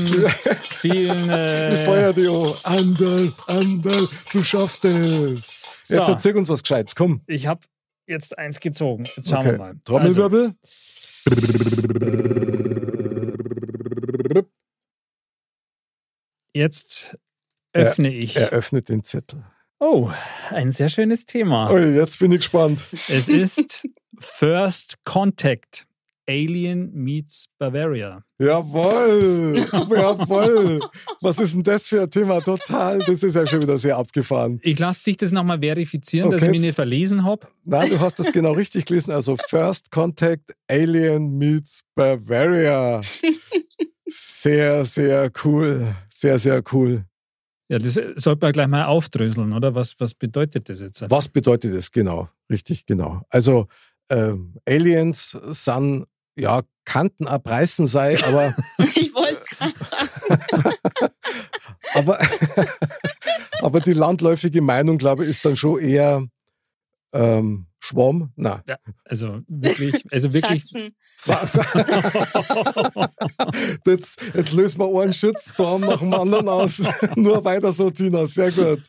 [0.80, 1.30] vielen.
[1.36, 2.54] Äh ich feuer dich an.
[2.64, 5.62] Andal, Andal, du schaffst es.
[5.84, 6.00] So.
[6.00, 7.22] Jetzt erzähl uns was Gescheites, komm.
[7.28, 7.62] Ich habe
[8.08, 9.06] jetzt eins gezogen.
[9.16, 9.52] Jetzt schauen okay.
[9.52, 9.76] wir mal.
[9.84, 10.56] Trommelwirbel.
[14.26, 14.48] Also.
[16.54, 17.18] Jetzt
[17.74, 18.36] öffne er, ich.
[18.38, 19.44] Er öffnet den Zettel.
[19.80, 20.10] Oh,
[20.52, 21.70] ein sehr schönes Thema.
[21.70, 22.86] Oh, jetzt bin ich gespannt.
[22.92, 23.88] Es ist
[24.20, 25.86] First Contact.
[26.28, 28.24] Alien meets Bavaria.
[28.40, 30.80] Jawoll, jawoll.
[31.22, 32.42] Was ist denn das für ein Thema?
[32.42, 34.60] Total, das ist ja schon wieder sehr abgefahren.
[34.64, 36.38] Ich lasse dich das nochmal verifizieren, okay.
[36.38, 37.48] dass ich mich nicht verlesen habe.
[37.64, 39.12] Nein, du hast das genau richtig gelesen.
[39.12, 43.02] Also First Contact, Alien meets Bavaria.
[44.08, 45.96] Sehr, sehr cool.
[46.10, 47.06] Sehr, sehr cool.
[47.68, 49.74] Ja, das sollte man gleich mal aufdröseln, oder?
[49.74, 51.10] Was, was bedeutet das jetzt?
[51.10, 52.30] Was bedeutet das genau?
[52.50, 53.24] Richtig, genau.
[53.30, 53.68] Also
[54.10, 56.06] ähm, Aliens sind,
[56.38, 58.56] ja, kannten abreißen sei, aber.
[58.96, 60.70] ich wollte es gerade sagen.
[61.96, 62.20] aber,
[63.62, 66.28] aber die landläufige Meinung, glaube ich, ist dann schon eher
[67.14, 68.32] ähm, Schwamm?
[68.36, 68.64] Na.
[68.68, 70.64] Ja, also wirklich, also wirklich.
[71.18, 71.62] Sachsen.
[73.86, 76.82] jetzt, jetzt lösen wir einen Shitstorm nach dem anderen aus.
[77.16, 78.26] Nur weiter so, Tina.
[78.26, 78.82] Sehr gut.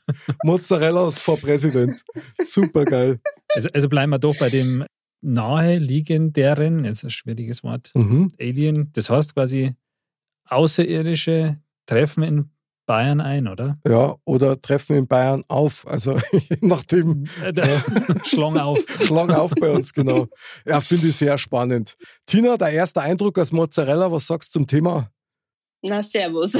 [0.44, 2.02] Mozzarellas vor Präsident.
[2.42, 3.20] Super geil.
[3.54, 4.86] Also, also bleiben wir doch bei dem
[5.20, 8.32] naheliegenden, jetzt ein schwieriges Wort, mhm.
[8.40, 8.92] Alien.
[8.94, 9.74] Das heißt quasi
[10.46, 12.50] Außerirdische treffen in
[12.86, 13.78] Bayern ein, oder?
[13.86, 15.86] Ja, oder treffen in Bayern auf.
[15.86, 17.24] Also je nachdem.
[17.42, 17.52] Äh,
[18.24, 18.78] Schlong auf.
[19.02, 20.28] Schlong auf bei uns, genau.
[20.64, 21.96] Ja, finde ich sehr spannend.
[22.26, 25.10] Tina, der erste Eindruck als Mozzarella, was sagst du zum Thema?
[25.82, 26.52] Na, servus.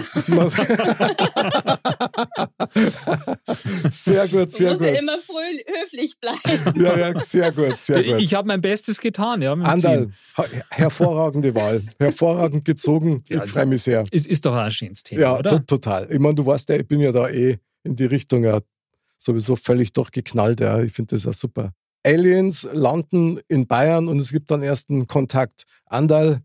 [3.90, 4.88] sehr gut, sehr muss gut.
[4.88, 6.38] Muss immer fröh, höflich bleiben.
[6.83, 8.20] Ja, ja, sehr gut, sehr gut.
[8.20, 9.52] Ich habe mein Bestes getan, ja.
[9.55, 10.12] Andal,
[10.70, 11.83] hervorragende Wahl.
[11.98, 13.24] Hervorragend gezogen.
[13.29, 14.05] Ich also, freue mich sehr.
[14.11, 15.64] Ist, ist doch auch ein schönes Thema, ja, oder?
[15.64, 16.09] total.
[16.11, 18.61] Ich meine, du weißt ja, ich bin ja da eh in die Richtung ja
[19.18, 20.61] sowieso völlig durchgeknallt.
[20.61, 20.83] Ja.
[20.83, 21.72] Ich finde das ja super.
[22.05, 25.64] Aliens landen in Bayern und es gibt dann ersten Kontakt.
[25.87, 26.42] Andal,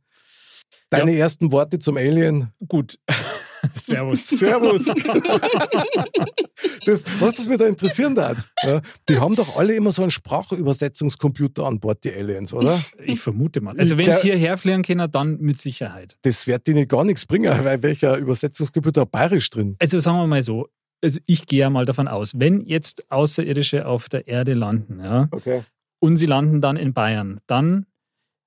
[0.92, 1.20] Deine ja.
[1.20, 2.52] ersten Worte zum Alien?
[2.68, 3.00] Gut.
[3.74, 4.28] Servus.
[4.28, 4.86] Servus.
[6.86, 10.10] das, was das mich da interessieren hat, ja, die haben doch alle immer so einen
[10.12, 12.84] Sprachübersetzungscomputer an Bord, die Aliens, oder?
[13.06, 13.78] Ich vermute mal.
[13.78, 16.18] Also wenn sie hierher fliegen können, dann mit Sicherheit.
[16.24, 19.78] Das wird denen gar nichts bringen, weil welcher Übersetzungscomputer bayerisch drin?
[19.80, 20.68] Also sagen wir mal so,
[21.02, 25.30] also ich gehe ja mal davon aus, wenn jetzt Außerirdische auf der Erde landen, ja,
[25.32, 25.64] okay.
[26.00, 27.86] und sie landen dann in Bayern, dann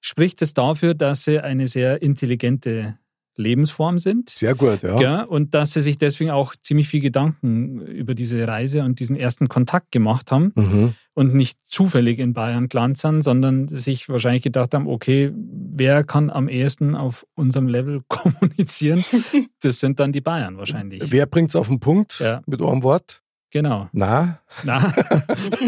[0.05, 2.99] spricht es dafür, dass sie eine sehr intelligente
[3.37, 4.29] Lebensform sind.
[4.29, 5.01] Sehr gut, ja.
[5.01, 5.23] ja.
[5.23, 9.49] Und dass sie sich deswegen auch ziemlich viel Gedanken über diese Reise und diesen ersten
[9.49, 10.95] Kontakt gemacht haben mhm.
[11.15, 16.29] und nicht zufällig in Bayern gelandet sind, sondern sich wahrscheinlich gedacht haben, okay, wer kann
[16.29, 19.03] am ehesten auf unserem Level kommunizieren?
[19.61, 21.11] Das sind dann die Bayern wahrscheinlich.
[21.11, 22.43] Wer bringt es auf den Punkt ja.
[22.45, 23.23] mit einem Wort?
[23.55, 23.89] Genau.
[23.93, 24.41] Na?
[24.65, 24.81] Na.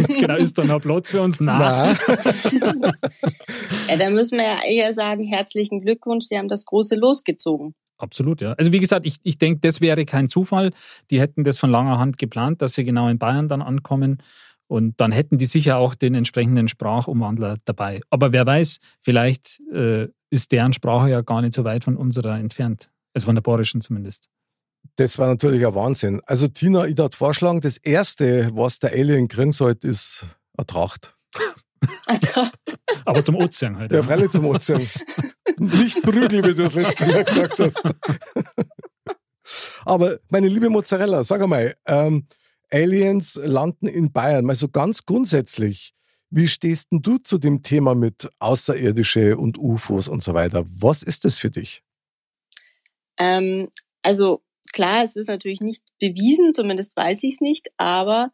[0.09, 1.39] genau, ist da noch Platz für uns?
[1.39, 1.57] Na.
[1.61, 1.93] Na.
[3.89, 7.77] ja, da müssen wir ja eher sagen, herzlichen Glückwunsch, Sie haben das große losgezogen.
[7.97, 8.55] Absolut, ja.
[8.55, 10.73] Also wie gesagt, ich, ich denke, das wäre kein Zufall.
[11.13, 14.21] Die hätten das von langer Hand geplant, dass sie genau in Bayern dann ankommen.
[14.67, 18.01] Und dann hätten die sicher auch den entsprechenden Sprachumwandler dabei.
[18.11, 22.37] Aber wer weiß, vielleicht äh, ist deren Sprache ja gar nicht so weit von unserer
[22.37, 22.91] entfernt.
[23.15, 24.29] Also von der bayerischen zumindest.
[24.97, 26.23] Das war natürlich ein Wahnsinn.
[26.27, 31.15] Also Tina, ich würde vorschlagen, das Erste, was der Alien kriegen sollte, ist eine Tracht.
[33.05, 33.93] Aber zum Ozean halt.
[33.93, 34.83] Ja, freilich zum Ozean.
[35.59, 37.83] Nicht Prügel, wie du das letzte Mal gesagt hast.
[39.85, 42.27] Aber meine liebe Mozzarella, sag einmal, ähm,
[42.71, 44.45] Aliens landen in Bayern.
[44.45, 45.95] Mal so ganz grundsätzlich,
[46.31, 50.65] wie stehst denn du zu dem Thema mit Außerirdische und UFOs und so weiter?
[50.67, 51.83] Was ist das für dich?
[53.19, 53.69] Ähm,
[54.03, 54.43] also
[54.77, 58.31] klar, es ist natürlich nicht bewiesen, zumindest weiß ich es nicht, aber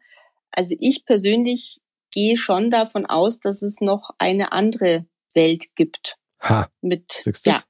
[0.51, 1.79] also ich persönlich
[2.11, 6.17] gehe schon davon aus, dass es noch eine andere Welt gibt.
[6.41, 6.69] Ha.
[6.81, 7.63] Mit, ja.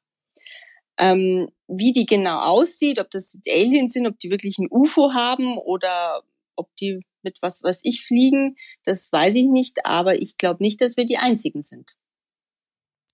[0.97, 5.13] Ähm, wie die genau aussieht, ob das jetzt Aliens sind, ob die wirklich ein UFO
[5.13, 6.23] haben oder
[6.55, 10.81] ob die mit was, was ich fliegen, das weiß ich nicht, aber ich glaube nicht,
[10.81, 11.93] dass wir die einzigen sind.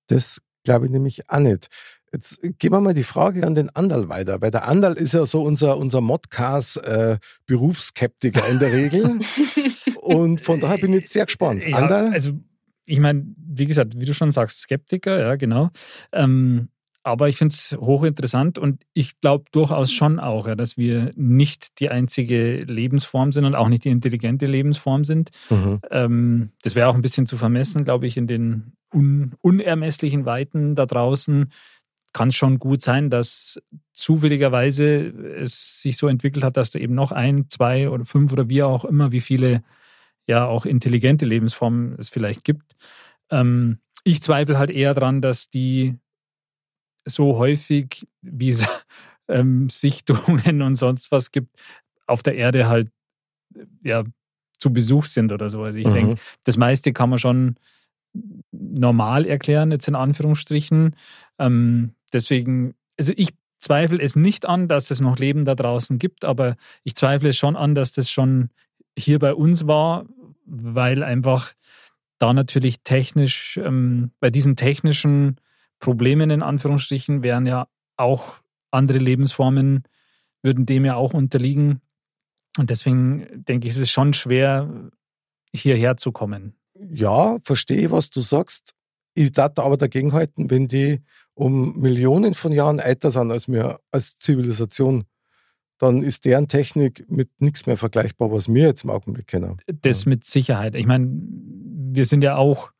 [0.07, 1.67] Das glaube ich nämlich auch nicht.
[2.11, 5.25] Jetzt geben wir mal die Frage an den Andal weiter, weil der Andal ist ja
[5.25, 7.17] so unser, unser Modcast äh,
[7.47, 9.19] in der Regel.
[10.01, 11.67] Und von daher bin ich jetzt sehr gespannt.
[11.67, 12.11] Ja, Andal?
[12.13, 12.31] also
[12.85, 15.69] ich meine, wie gesagt, wie du schon sagst, Skeptiker, ja, genau.
[16.11, 16.69] Ähm,
[17.03, 21.79] aber ich finde es hochinteressant und ich glaube durchaus schon auch, ja, dass wir nicht
[21.79, 25.29] die einzige Lebensform sind und auch nicht die intelligente Lebensform sind.
[25.49, 25.79] Mhm.
[25.91, 30.75] Ähm, das wäre auch ein bisschen zu vermessen, glaube ich, in den un unermesslichen Weiten
[30.75, 31.51] da draußen.
[32.13, 33.61] Kann schon gut sein, dass
[33.93, 38.49] zufälligerweise es sich so entwickelt hat, dass da eben noch ein, zwei oder fünf oder
[38.49, 39.63] wie auch immer, wie viele
[40.27, 42.75] ja auch intelligente Lebensformen es vielleicht gibt.
[43.29, 45.95] Ähm, ich zweifle halt eher daran, dass die
[47.05, 48.65] so häufig, wie es
[49.27, 51.55] ähm, Sichtungen und sonst was gibt,
[52.07, 52.89] auf der Erde halt
[53.83, 54.03] ja
[54.57, 55.63] zu Besuch sind oder so.
[55.63, 55.93] Also ich Mhm.
[55.93, 57.55] denke, das meiste kann man schon
[58.51, 60.95] normal erklären, jetzt in Anführungsstrichen.
[61.37, 66.25] Ähm, deswegen, also ich zweifle es nicht an, dass es noch Leben da draußen gibt,
[66.25, 68.49] aber ich zweifle es schon an, dass das schon
[68.97, 70.05] hier bei uns war,
[70.45, 71.53] weil einfach
[72.17, 75.39] da natürlich technisch, ähm, bei diesen technischen
[75.79, 78.41] Problemen in Anführungsstrichen wären ja auch
[78.71, 79.83] andere Lebensformen,
[80.41, 81.81] würden dem ja auch unterliegen.
[82.57, 84.89] Und deswegen denke ich, es ist schon schwer,
[85.53, 86.53] hierher zu kommen.
[86.75, 88.73] Ja, verstehe, was du sagst.
[89.13, 91.01] Ich darf aber dagegen halten, wenn die
[91.39, 95.05] um Millionen von Jahren älter sind als wir als Zivilisation,
[95.77, 99.55] dann ist deren Technik mit nichts mehr vergleichbar, was wir jetzt im Augenblick kennen.
[99.81, 100.75] Das mit Sicherheit.
[100.75, 102.71] Ich meine, wir sind ja auch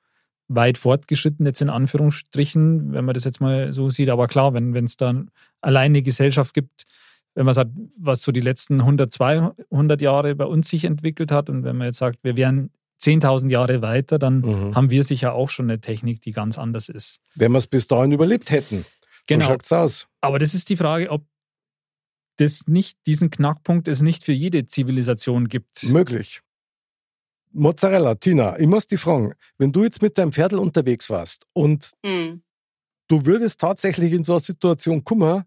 [0.50, 4.10] weit fortgeschritten, jetzt in Anführungsstrichen, wenn man das jetzt mal so sieht.
[4.10, 6.84] Aber klar, wenn es dann alleine eine Gesellschaft gibt,
[7.36, 11.50] wenn man sagt, was so die letzten 100, 200 Jahre bei uns sich entwickelt hat
[11.50, 14.76] und wenn man jetzt sagt, wir wären 10.000 Jahre weiter, dann Mhm.
[14.76, 17.20] haben wir sicher auch schon eine Technik, die ganz anders ist.
[17.36, 18.86] Wenn wir es bis dahin überlebt hätten.
[19.28, 19.46] Genau.
[19.46, 20.08] So schaut's aus.
[20.22, 21.24] Aber das ist die Frage, ob
[22.38, 25.84] das nicht, diesen Knackpunkt es nicht für jede Zivilisation gibt.
[25.84, 26.42] Möglich.
[27.52, 31.92] Mozzarella, Tina, ich muss dich fragen, wenn du jetzt mit deinem Pferdl unterwegs warst und
[32.06, 32.44] Hm.
[33.08, 35.44] du würdest tatsächlich in so eine Situation kommen,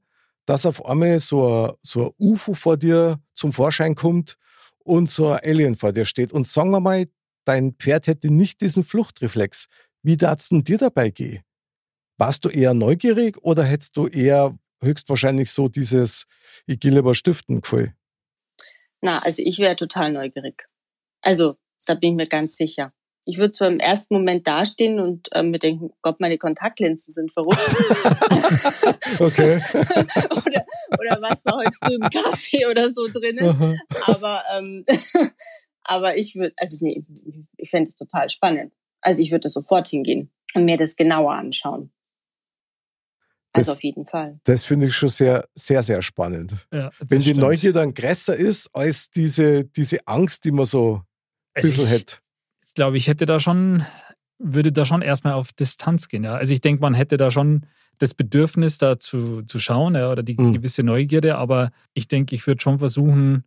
[0.46, 4.36] dass auf einmal so ein, so ein UFO vor dir zum Vorschein kommt
[4.80, 7.06] und so ein Alien vor dir steht und sagen wir mal,
[7.44, 9.66] dein Pferd hätte nicht diesen Fluchtreflex.
[10.02, 11.42] Wie darf's denn dir dabei gehen?
[12.18, 16.26] Warst du eher neugierig oder hättest du eher höchstwahrscheinlich so dieses
[16.66, 17.94] Ich gehe lieber stiften Gefühl?
[19.00, 20.64] Na, also ich wäre total neugierig.
[21.20, 22.92] Also, da bin ich mir ganz sicher.
[23.24, 27.32] Ich würde zwar im ersten Moment dastehen und ähm, mir denken, Gott, meine Kontaktlinsen sind
[27.32, 27.76] verrutscht.
[29.18, 29.56] Okay.
[30.30, 30.64] oder,
[30.98, 33.78] oder was war heute früh im Kaffee oder so drinnen.
[34.06, 34.84] Aber, ähm,
[35.84, 38.72] aber ich würde, also nee, ich- ich fände es total spannend.
[39.00, 41.90] Also ich würde sofort hingehen und mir das genauer anschauen.
[43.54, 44.38] Also Das- auf jeden Fall.
[44.44, 46.54] Das finde ich schon sehr, sehr, sehr spannend.
[46.72, 47.40] Ja, Wenn die stimmt.
[47.40, 51.02] Neugier dann größer ist als diese, diese Angst, die man so ein
[51.54, 52.16] Also bisschen ich- hätte.
[52.64, 53.84] ich glaube, ich hätte da schon,
[54.38, 56.24] würde da schon erstmal auf Distanz gehen.
[56.24, 56.34] Ja.
[56.34, 57.66] Also ich denke, man hätte da schon
[57.98, 60.54] das Bedürfnis, da zu, zu schauen ja, oder die Mhm.
[60.54, 63.44] gewisse Neugierde, aber ich denke, ich würde schon versuchen,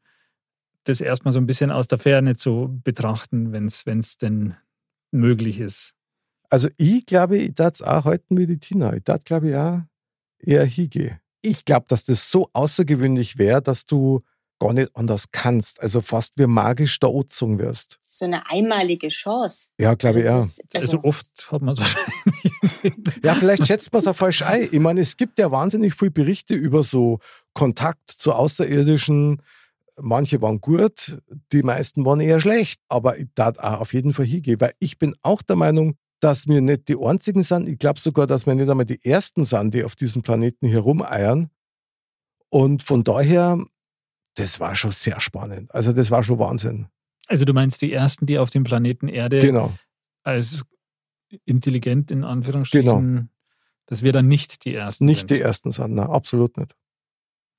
[0.86, 4.56] das erstmal so ein bisschen aus der Ferne zu betrachten, wenn es denn
[5.12, 5.93] möglich ist.
[6.50, 8.93] Also ich glaube, ich darf es auch wie die Tina.
[8.93, 9.82] Ich darf, glaube ich, auch
[10.39, 11.19] eher hingehen.
[11.41, 14.21] Ich glaube, dass das so außergewöhnlich wäre, dass du
[14.60, 15.82] gar nicht anders kannst.
[15.82, 18.00] Also fast wie magisch da angezogen wirst.
[18.04, 19.67] So eine einmalige Chance.
[19.78, 20.43] Ja, glaube ich Also auch.
[20.43, 23.24] es ist- Also, also oft hat man es wahrscheinlich.
[23.24, 24.69] Ja, vielleicht schätzt man es auch falsch ein.
[24.71, 27.19] Ich meine, es gibt ja wahnsinnig viele Berichte über so
[27.54, 29.41] Kontakt zu Außerirdischen.
[29.97, 31.19] Manche waren gut,
[31.51, 32.81] die meisten waren eher schlecht.
[32.89, 36.47] Aber ich darf auch auf jeden Fall hingehen, weil ich bin auch der Meinung, dass
[36.47, 37.67] wir nicht die einzigen sind.
[37.67, 41.49] Ich glaube sogar, dass wir nicht einmal die ersten sind, die auf diesem Planeten herumeiern.
[42.49, 43.58] Und von daher
[44.36, 45.73] das war schon sehr spannend.
[45.73, 46.88] Also das war schon Wahnsinn.
[47.27, 49.73] Also du meinst die ersten, die auf dem Planeten Erde Genau.
[50.23, 50.63] als
[51.45, 53.29] intelligent in Anführungsstrichen,
[53.88, 55.31] dass wir dann nicht die ersten Nicht sind.
[55.31, 56.75] die ersten sind, nein, absolut nicht.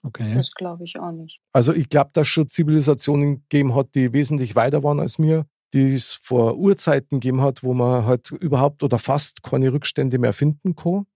[0.07, 0.31] Okay.
[0.33, 1.41] Das glaube ich auch nicht.
[1.53, 5.47] Also ich glaube, dass es schon Zivilisationen gegeben hat, die wesentlich weiter waren als mir,
[5.73, 10.33] die es vor Urzeiten gegeben hat, wo man halt überhaupt oder fast keine Rückstände mehr
[10.33, 11.07] finden kann,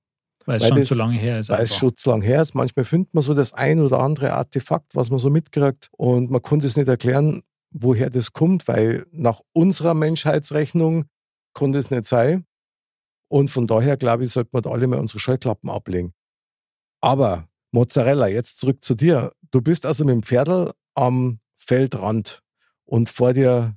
[0.45, 1.49] weil es weil schon das- zu lange her ist.
[1.51, 2.55] weil es schon zu lang her ist.
[2.55, 6.43] Manchmal findet man so das ein oder andere Artefakt, was man so mitkriegt und man
[6.43, 11.05] konnte es nicht erklären, woher das kommt, weil nach unserer Menschheitsrechnung
[11.55, 12.45] konnte es nicht sein.
[13.29, 16.13] Und von daher, glaube ich, sollten wir da alle mal unsere Scheuklappen ablegen.
[17.01, 19.33] Aber Mozzarella, jetzt zurück zu dir.
[19.51, 22.43] Du bist also mit dem Pferdl am Feldrand
[22.85, 23.77] und vor dir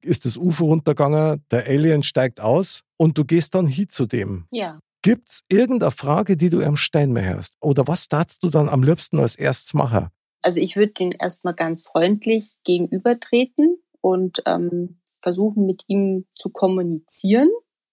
[0.00, 4.46] ist das Ufer runtergegangen, der Alien steigt aus und du gehst dann hin zu dem.
[4.50, 4.78] Ja.
[5.02, 7.54] Gibt's irgendeine Frage, die du am Stein mehr hast?
[7.60, 10.08] Oder was darfst du dann am liebsten als erstes machen?
[10.42, 17.48] Also ich würde den erstmal ganz freundlich gegenübertreten und ähm, versuchen, mit ihm zu kommunizieren,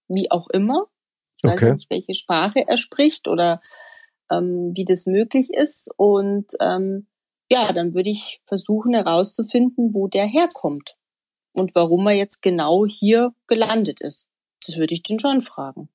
[0.08, 0.86] wie auch immer.
[1.38, 1.72] Ich weiß Okay.
[1.74, 3.58] nicht, welche Sprache er spricht oder
[4.30, 5.90] ähm, wie das möglich ist.
[5.96, 7.06] Und ähm,
[7.50, 10.96] ja, dann würde ich versuchen herauszufinden, wo der herkommt
[11.52, 14.26] und warum er jetzt genau hier gelandet ist.
[14.66, 15.88] Das würde ich den schon fragen.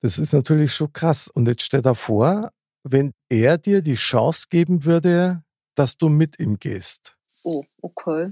[0.00, 1.28] Das ist natürlich schon krass.
[1.28, 2.50] Und jetzt stell dir vor,
[2.82, 5.42] wenn er dir die Chance geben würde,
[5.74, 7.16] dass du mit ihm gehst.
[7.44, 8.26] Oh, okay.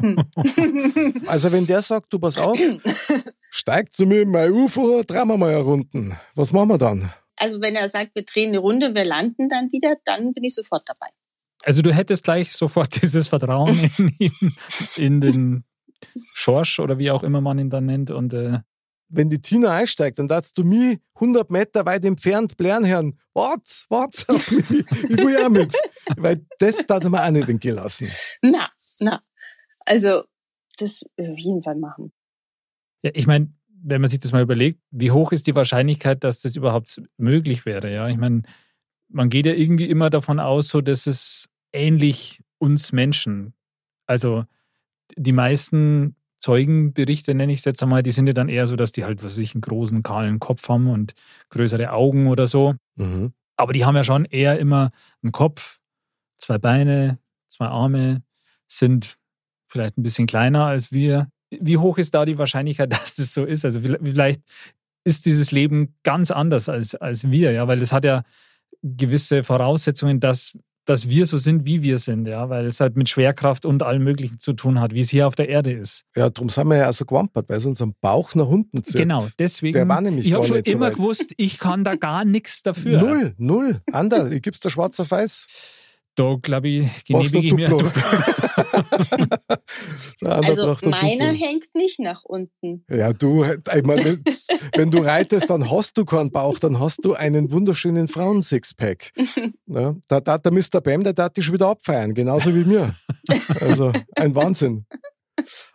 [0.00, 0.16] Hm.
[1.26, 2.58] Also wenn der sagt, du pass auf,
[3.50, 6.16] steig zu mir in mein UFO, drehen wir mal Runden.
[6.34, 7.12] Was machen wir dann?
[7.36, 10.54] Also wenn er sagt, wir drehen eine Runde, wir landen dann wieder, dann bin ich
[10.54, 11.10] sofort dabei.
[11.64, 14.52] Also du hättest gleich sofort dieses Vertrauen in, ihn,
[14.96, 15.64] in den
[16.16, 18.10] Schorsch oder wie auch immer man ihn dann nennt.
[18.10, 18.60] Und äh,
[19.08, 23.18] Wenn die Tina einsteigt, dann darfst du mich 100 Meter weit entfernt blären hören.
[23.34, 24.70] Wart, wart auf mich.
[24.90, 25.76] Ich will ja mit.
[26.16, 28.08] Weil das darf man auch nicht entgehen lassen.
[28.42, 28.68] Na,
[29.00, 29.20] na.
[29.84, 30.24] Also
[30.78, 32.12] das auf jeden Fall machen.
[33.02, 36.40] ja, ich meine, wenn man sich das mal überlegt, wie hoch ist die Wahrscheinlichkeit, dass
[36.40, 37.92] das überhaupt möglich wäre?
[37.92, 38.42] Ja, ich meine,
[39.08, 43.54] man geht ja irgendwie immer davon aus, so dass es ähnlich uns Menschen,
[44.06, 44.44] also
[45.16, 48.92] die meisten Zeugenberichte, nenne ich es jetzt einmal, die sind ja dann eher so, dass
[48.92, 51.14] die halt, was weiß ich, einen großen, kahlen Kopf haben und
[51.50, 52.74] größere Augen oder so.
[52.96, 53.32] Mhm.
[53.56, 54.90] Aber die haben ja schon eher immer
[55.22, 55.80] einen Kopf,
[56.38, 58.22] zwei Beine, zwei Arme,
[58.68, 59.16] sind
[59.66, 61.28] vielleicht ein bisschen kleiner als wir.
[61.60, 63.64] Wie hoch ist da die Wahrscheinlichkeit, dass das so ist?
[63.64, 64.40] Also vielleicht
[65.04, 68.22] ist dieses Leben ganz anders als, als wir, ja, weil es hat ja
[68.82, 73.08] gewisse Voraussetzungen, dass, dass wir so sind, wie wir sind, ja, weil es halt mit
[73.08, 76.04] Schwerkraft und allem Möglichen zu tun hat, wie es hier auf der Erde ist.
[76.16, 78.96] Ja, darum sind wir ja auch so gewampert, weil es unseren Bauch nach unten zieht.
[78.96, 79.74] Genau, deswegen.
[79.74, 80.96] Der war nämlich ich habe schon so immer weit.
[80.96, 83.00] gewusst, ich kann da gar nichts dafür.
[83.00, 83.80] Null, null.
[83.92, 85.46] Anderl, ich gib's dir schwarz auf weiß.
[86.16, 87.68] Da, glaube ich, genehmige ich mir.
[87.68, 87.90] Duplo?
[90.22, 90.46] Andere
[90.78, 91.46] Also meiner Duplo.
[91.46, 92.84] hängt nicht nach unten.
[92.90, 94.18] Ja, du, ich meine,
[94.74, 99.12] wenn du reitest, dann hast du keinen Bauch, dann hast du einen wunderschönen Frauen-Sixpack.
[99.68, 100.80] Ja, da, da, der Mr.
[100.80, 102.94] Bam, der darf dich schon wieder abfeiern, genauso wie mir.
[103.60, 104.86] Also ein Wahnsinn.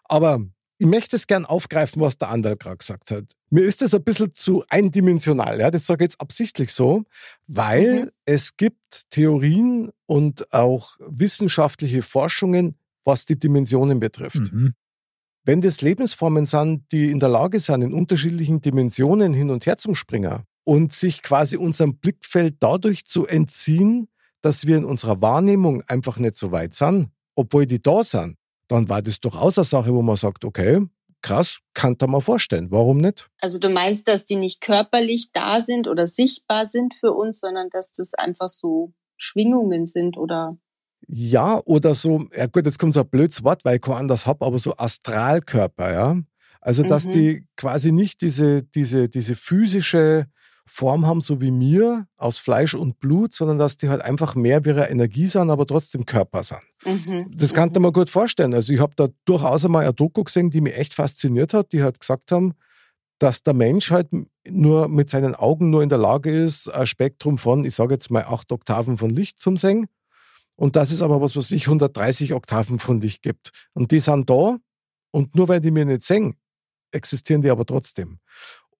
[0.06, 0.40] Aber
[0.80, 3.26] ich möchte es gern aufgreifen, was der Anderl gerade gesagt hat.
[3.54, 7.04] Mir ist das ein bisschen zu eindimensional, ja, das sage ich jetzt absichtlich so,
[7.48, 8.10] weil Mhm.
[8.26, 14.54] es gibt Theorien und auch wissenschaftliche Forschungen, was die Dimensionen betrifft.
[14.54, 14.74] Mhm.
[15.44, 19.78] Wenn das Lebensformen sind, die in der Lage sind, in unterschiedlichen Dimensionen hin und her
[19.78, 24.08] zu springen und sich quasi unserem Blickfeld dadurch zu entziehen,
[24.42, 28.38] dass wir in unserer Wahrnehmung einfach nicht so weit sind, obwohl die da sind,
[28.68, 30.80] dann war das durchaus eine Sache, wo man sagt, okay,
[31.22, 33.30] krass, kann da mal vorstellen, warum nicht?
[33.42, 37.70] Also du meinst, dass die nicht körperlich da sind oder sichtbar sind für uns, sondern
[37.70, 40.58] dass das einfach so Schwingungen sind oder
[41.08, 44.28] Ja, oder so, ja gut, jetzt kommt so ein blödes Wort, weil ich kein anders
[44.28, 46.18] hab, aber so Astralkörper, ja.
[46.62, 47.12] Also, dass Mhm.
[47.12, 50.28] die quasi nicht diese, diese, diese physische
[50.74, 54.64] Form haben, so wie mir, aus Fleisch und Blut, sondern dass die halt einfach mehr
[54.64, 56.62] wie ihre Energie sind, aber trotzdem Körper sind.
[56.86, 57.30] mhm.
[57.36, 58.54] Das kann man gut vorstellen.
[58.54, 61.84] Also, ich habe da durchaus einmal eine Doku gesehen, die mich echt fasziniert hat, die
[61.84, 62.54] halt gesagt haben,
[63.20, 64.08] dass der Mensch halt
[64.50, 68.10] nur mit seinen Augen nur in der Lage ist, ein Spektrum von, ich sage jetzt
[68.10, 69.88] mal, acht Oktaven von Licht zum sehen.
[70.56, 73.52] Und dass es aber was, was ich 130 Oktaven von Licht gibt.
[73.74, 74.58] Und die sind da
[75.12, 76.36] und nur weil die mir nicht sehen,
[76.92, 78.20] existieren die aber trotzdem.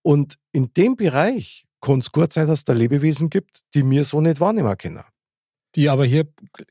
[0.02, 4.06] Und in dem Bereich kann es gut sein, dass es da Lebewesen gibt, die mir
[4.06, 5.04] so nicht wahrnehmen können.
[5.76, 6.28] Die aber hier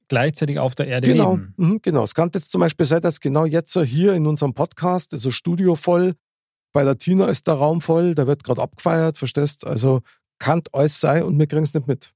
[0.08, 1.54] gleichzeitig auf der Erde Genau, leben.
[1.56, 2.04] mhm, genau.
[2.04, 5.34] Es kann jetzt zum Beispiel sein, dass genau jetzt hier in unserem Podcast ist das
[5.34, 6.14] Studio voll,
[6.72, 9.66] bei der Tina ist der Raum voll, da wird gerade abgefeiert, verstehst?
[9.66, 10.02] Also
[10.38, 12.12] kann alles sein und wir kriegen es nicht mit.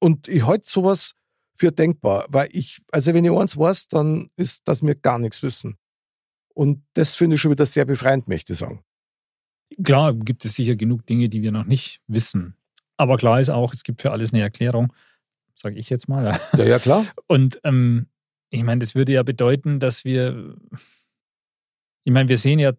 [0.00, 1.14] Und ich halte sowas
[1.54, 5.42] für denkbar, weil ich, also wenn ich eins weiß, dann ist, dass wir gar nichts
[5.42, 5.76] wissen.
[6.54, 8.84] Und das finde ich schon wieder sehr befreiend, möchte ich sagen.
[9.82, 12.54] Klar gibt es sicher genug Dinge, die wir noch nicht wissen.
[12.96, 14.92] Aber klar ist auch, es gibt für alles eine Erklärung,
[15.54, 16.38] sage ich jetzt mal.
[16.56, 17.06] Ja, ja, klar.
[17.26, 18.06] Und ähm,
[18.50, 20.56] ich meine, das würde ja bedeuten, dass wir,
[22.04, 22.72] ich meine, wir sehen ja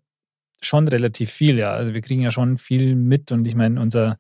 [0.62, 1.72] schon relativ viel, ja.
[1.72, 4.20] Also wir kriegen ja schon viel mit und ich meine, unser,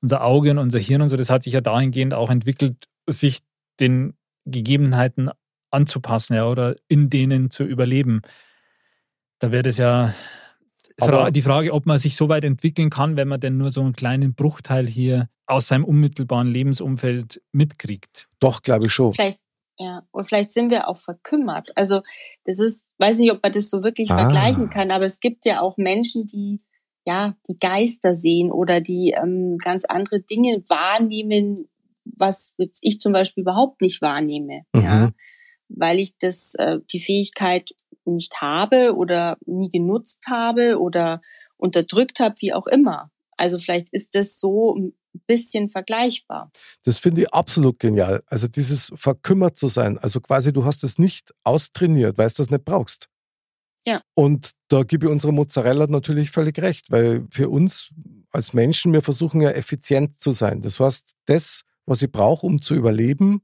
[0.00, 3.40] unser Auge und unser Hirn und so, das hat sich ja dahingehend auch entwickelt, sich
[3.80, 5.30] den Gegebenheiten
[5.70, 8.22] anzupassen, ja, oder in denen zu überleben.
[9.38, 10.14] Da wäre das ja
[10.98, 13.80] Fra die Frage, ob man sich so weit entwickeln kann, wenn man denn nur so
[13.80, 18.28] einen kleinen Bruchteil hier aus seinem unmittelbaren Lebensumfeld mitkriegt.
[18.40, 19.12] Doch, glaube ich schon.
[19.12, 19.38] Vielleicht,
[19.78, 21.70] ja, und vielleicht sind wir auch verkümmert.
[21.76, 22.00] Also,
[22.44, 24.18] das ist, weiß nicht, ob man das so wirklich ah.
[24.18, 26.58] vergleichen kann, aber es gibt ja auch Menschen, die
[27.04, 31.56] ja, die Geister sehen oder die ähm, ganz andere Dinge wahrnehmen,
[32.04, 34.62] was ich zum Beispiel überhaupt nicht wahrnehme.
[34.72, 34.82] Mhm.
[34.82, 35.12] Ja,
[35.68, 37.70] weil ich das, äh, die Fähigkeit
[38.04, 41.20] nicht habe oder nie genutzt habe oder
[41.56, 43.10] unterdrückt habe, wie auch immer.
[43.36, 44.94] Also vielleicht ist das so ein
[45.26, 46.50] bisschen vergleichbar.
[46.84, 48.22] Das finde ich absolut genial.
[48.26, 49.98] Also dieses verkümmert zu sein.
[49.98, 53.08] Also quasi du hast es nicht austrainiert, weil du das nicht brauchst.
[53.86, 54.00] Ja.
[54.14, 57.90] Und da gebe ich unserer Mozzarella natürlich völlig recht, weil für uns
[58.30, 60.62] als Menschen, wir versuchen ja effizient zu sein.
[60.62, 63.42] Das heißt, das, was ich brauche, um zu überleben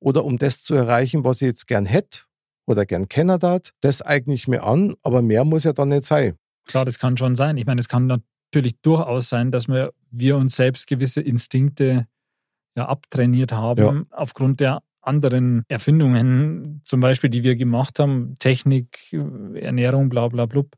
[0.00, 2.22] oder um das zu erreichen, was ich jetzt gern hätte
[2.66, 6.04] oder gern kennen darf, das eigne ich mir an, aber mehr muss ja dann nicht
[6.04, 6.36] sein.
[6.66, 7.56] Klar, das kann schon sein.
[7.56, 12.06] Ich meine, es kann natürlich durchaus sein, dass wir, wir uns selbst gewisse Instinkte
[12.76, 14.02] ja abtrainiert haben ja.
[14.10, 20.74] aufgrund der anderen Erfindungen, zum Beispiel, die wir gemacht haben, Technik, Ernährung, bla bla blub,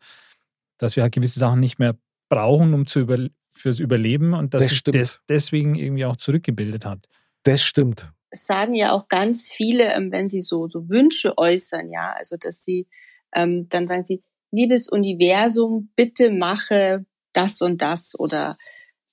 [0.79, 1.97] dass wir halt gewisse Sachen nicht mehr
[2.29, 6.85] brauchen, um zu über, fürs Überleben und dass das sich das deswegen irgendwie auch zurückgebildet
[6.85, 7.07] hat.
[7.45, 12.13] Das stimmt sagen ja auch ganz viele, ähm, wenn sie so, so Wünsche äußern, ja,
[12.13, 12.87] also dass sie,
[13.35, 14.21] ähm, dann sagen sie,
[14.51, 18.57] liebes Universum, bitte mache das und das oder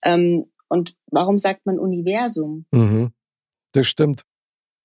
[0.03, 2.65] ähm, und warum sagt man Universum?
[2.71, 3.11] Mhm.
[3.73, 4.23] Das stimmt.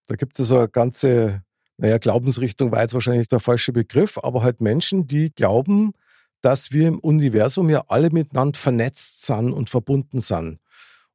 [0.07, 1.43] Da gibt es so eine ganze,
[1.77, 5.93] naja, Glaubensrichtung war jetzt wahrscheinlich der falsche Begriff, aber halt Menschen, die glauben,
[6.41, 10.59] dass wir im Universum ja alle miteinander vernetzt sind und verbunden sind.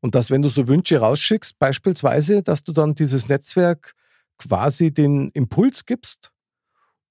[0.04, 3.96] Und dass, wenn du so Wünsche rausschickst, beispielsweise, dass du dann dieses Netzwerk
[4.38, 6.34] quasi den Impuls gibst,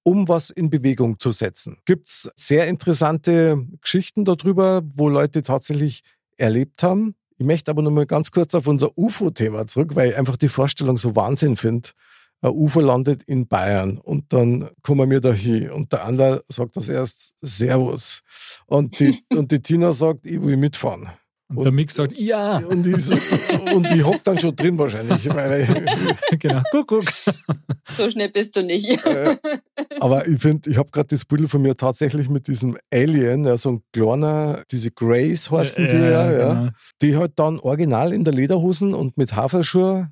[0.03, 1.77] um was in Bewegung zu setzen.
[1.85, 6.03] Gibt es sehr interessante Geschichten darüber, wo Leute tatsächlich
[6.37, 7.15] erlebt haben.
[7.39, 10.49] Ich möchte aber noch mal ganz kurz auf unser UFO-Thema zurück, weil ich einfach die
[10.49, 11.89] Vorstellung so Wahnsinn finde.
[12.41, 16.77] Ein UFO landet in Bayern und dann kommen wir da hin und der andere sagt
[16.77, 18.21] das erst Servus
[18.67, 21.09] und die, und die Tina sagt, ich will mitfahren.
[21.53, 22.57] Und, und der Mick sagt, ja.
[22.57, 25.29] Und die, und die hockt dann schon drin wahrscheinlich.
[26.39, 27.03] Genau, guck, guck.
[27.93, 28.89] So schnell bist du nicht.
[29.05, 29.35] Äh,
[29.99, 33.55] aber ich finde, ich habe gerade das Bild von mir tatsächlich mit diesem Alien, ja,
[33.55, 36.69] so ein kleiner, diese Grace heißen die ja, ja, genau.
[37.01, 40.09] die halt dann original in der Lederhosen und mit Haferschuhe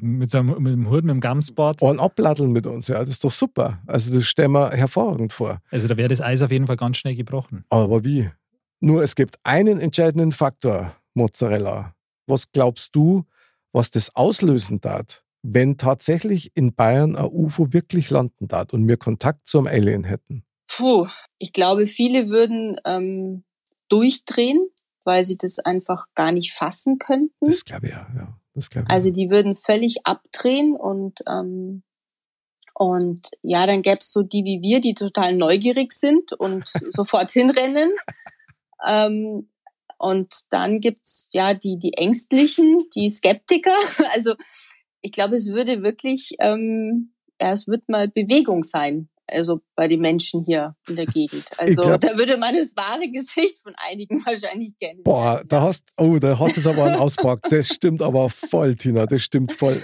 [0.00, 1.82] mit, so einem, mit dem Hut, mit dem Gamsbart.
[1.82, 3.80] Und abladdeln mit uns, ja, das ist doch super.
[3.86, 5.58] Also das stellen wir hervorragend vor.
[5.70, 7.64] Also da wäre das Eis auf jeden Fall ganz schnell gebrochen.
[7.68, 8.30] Aber wie?
[8.84, 11.94] Nur es gibt einen entscheidenden Faktor, Mozzarella.
[12.26, 13.24] Was glaubst du,
[13.70, 18.96] was das auslösen darf, wenn tatsächlich in Bayern ein UFO wirklich landen darf und wir
[18.96, 20.42] Kontakt zum Alien hätten?
[20.66, 21.06] Puh,
[21.38, 23.44] ich glaube, viele würden ähm,
[23.88, 24.58] durchdrehen,
[25.04, 27.46] weil sie das einfach gar nicht fassen könnten.
[27.46, 28.36] Das glaube ich ja, ja.
[28.54, 31.84] Das glaub ich also die würden völlig abdrehen und ähm,
[32.74, 37.30] und ja, dann gäbe es so die wie wir, die total neugierig sind und sofort
[37.30, 37.92] hinrennen.
[38.86, 39.48] Ähm,
[39.98, 43.76] und dann gibt's ja die, die Ängstlichen, die Skeptiker.
[44.14, 44.34] Also
[45.00, 49.08] ich glaube, es würde wirklich, ähm, ja, es wird mal Bewegung sein.
[49.28, 51.44] Also bei den Menschen hier in der Gegend.
[51.56, 55.02] Also glaub, da würde man das wahre Gesicht von einigen wahrscheinlich kennen.
[55.04, 57.40] Boah, da hast, oh, da hast du aber einen Auspack.
[57.48, 59.06] Das stimmt aber voll, Tina.
[59.06, 59.80] Das stimmt voll.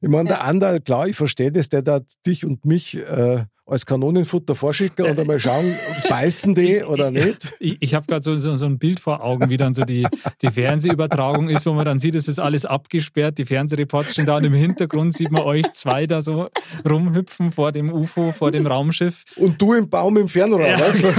[0.00, 3.86] Ich meine, der Andal, klar, ich verstehe das, der da dich und mich äh, als
[3.86, 5.64] Kanonenfutter vorschicken und einmal schauen,
[6.08, 7.48] beißen die oder nicht.
[7.60, 10.06] Ich, ich habe gerade so, so, so, ein Bild vor Augen, wie dann so die,
[10.40, 14.38] die Fernsehübertragung ist, wo man dann sieht, es ist alles abgesperrt, die Fernsehreporter stehen da
[14.38, 16.48] und im Hintergrund sieht man euch zwei da so
[16.88, 19.24] rumhüpfen vor dem UFO, vor dem Raumschiff.
[19.36, 20.80] Und du im Baum im Fernrohr, ja.
[20.80, 21.12] weißt du?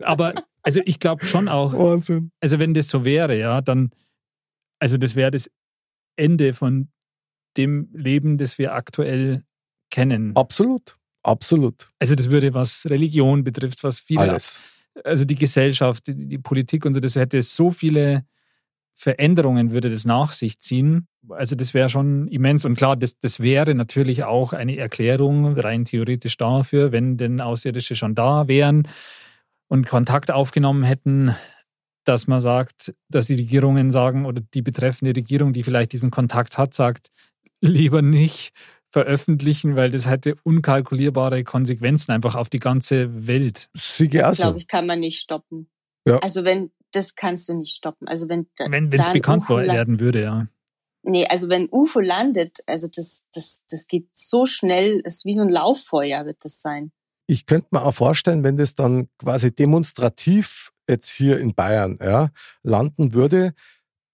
[0.04, 2.32] Aber also ich glaube schon auch, Wahnsinn.
[2.40, 3.90] also wenn das so wäre, ja, dann,
[4.80, 5.48] also das wäre das
[6.16, 6.88] Ende von
[7.56, 9.44] dem Leben, das wir aktuell
[9.90, 10.34] kennen.
[10.36, 11.88] Absolut, absolut.
[11.98, 14.60] Also das würde, was Religion betrifft, was viele, Alles.
[15.04, 18.24] also die Gesellschaft, die, die Politik und so, das hätte so viele
[19.00, 21.08] Veränderungen würde das nach sich ziehen.
[21.30, 22.66] Also das wäre schon immens.
[22.66, 27.96] Und klar, das, das wäre natürlich auch eine Erklärung rein theoretisch dafür, wenn denn Außerirdische
[27.96, 28.86] schon da wären
[29.68, 31.34] und Kontakt aufgenommen hätten,
[32.04, 36.58] dass man sagt, dass die Regierungen sagen oder die betreffende Regierung, die vielleicht diesen Kontakt
[36.58, 37.08] hat, sagt,
[37.62, 38.52] lieber nicht
[38.90, 43.70] veröffentlichen, weil das hätte unkalkulierbare Konsequenzen einfach auf die ganze Welt.
[43.72, 45.70] das, glaube ich, kann man nicht stoppen.
[46.06, 46.18] Ja.
[46.18, 48.08] Also wenn, das kannst du nicht stoppen.
[48.08, 50.48] Also wenn wenn es bekannt UFO werden würde, ja.
[51.02, 55.34] Nee, also wenn UFO landet, also das, das, das geht so schnell, es ist wie
[55.34, 56.92] so ein Lauffeuer wird das sein.
[57.26, 62.30] Ich könnte mir auch vorstellen, wenn das dann quasi demonstrativ jetzt hier in Bayern ja,
[62.62, 63.54] landen würde,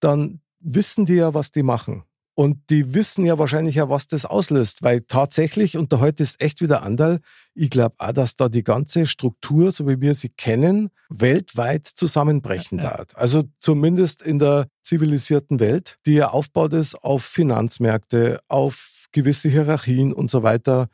[0.00, 2.04] dann wissen die ja, was die machen.
[2.38, 6.38] Und die wissen ja wahrscheinlich ja, was das auslöst, weil tatsächlich, und da heute ist
[6.38, 7.20] echt wieder Andal,
[7.54, 12.78] ich glaube auch, dass da die ganze Struktur, so wie wir sie kennen, weltweit zusammenbrechen
[12.78, 13.04] ja, ja.
[13.14, 20.12] Also zumindest in der zivilisierten Welt, die ja aufbaut ist auf Finanzmärkte, auf gewisse Hierarchien
[20.12, 20.88] und so weiter.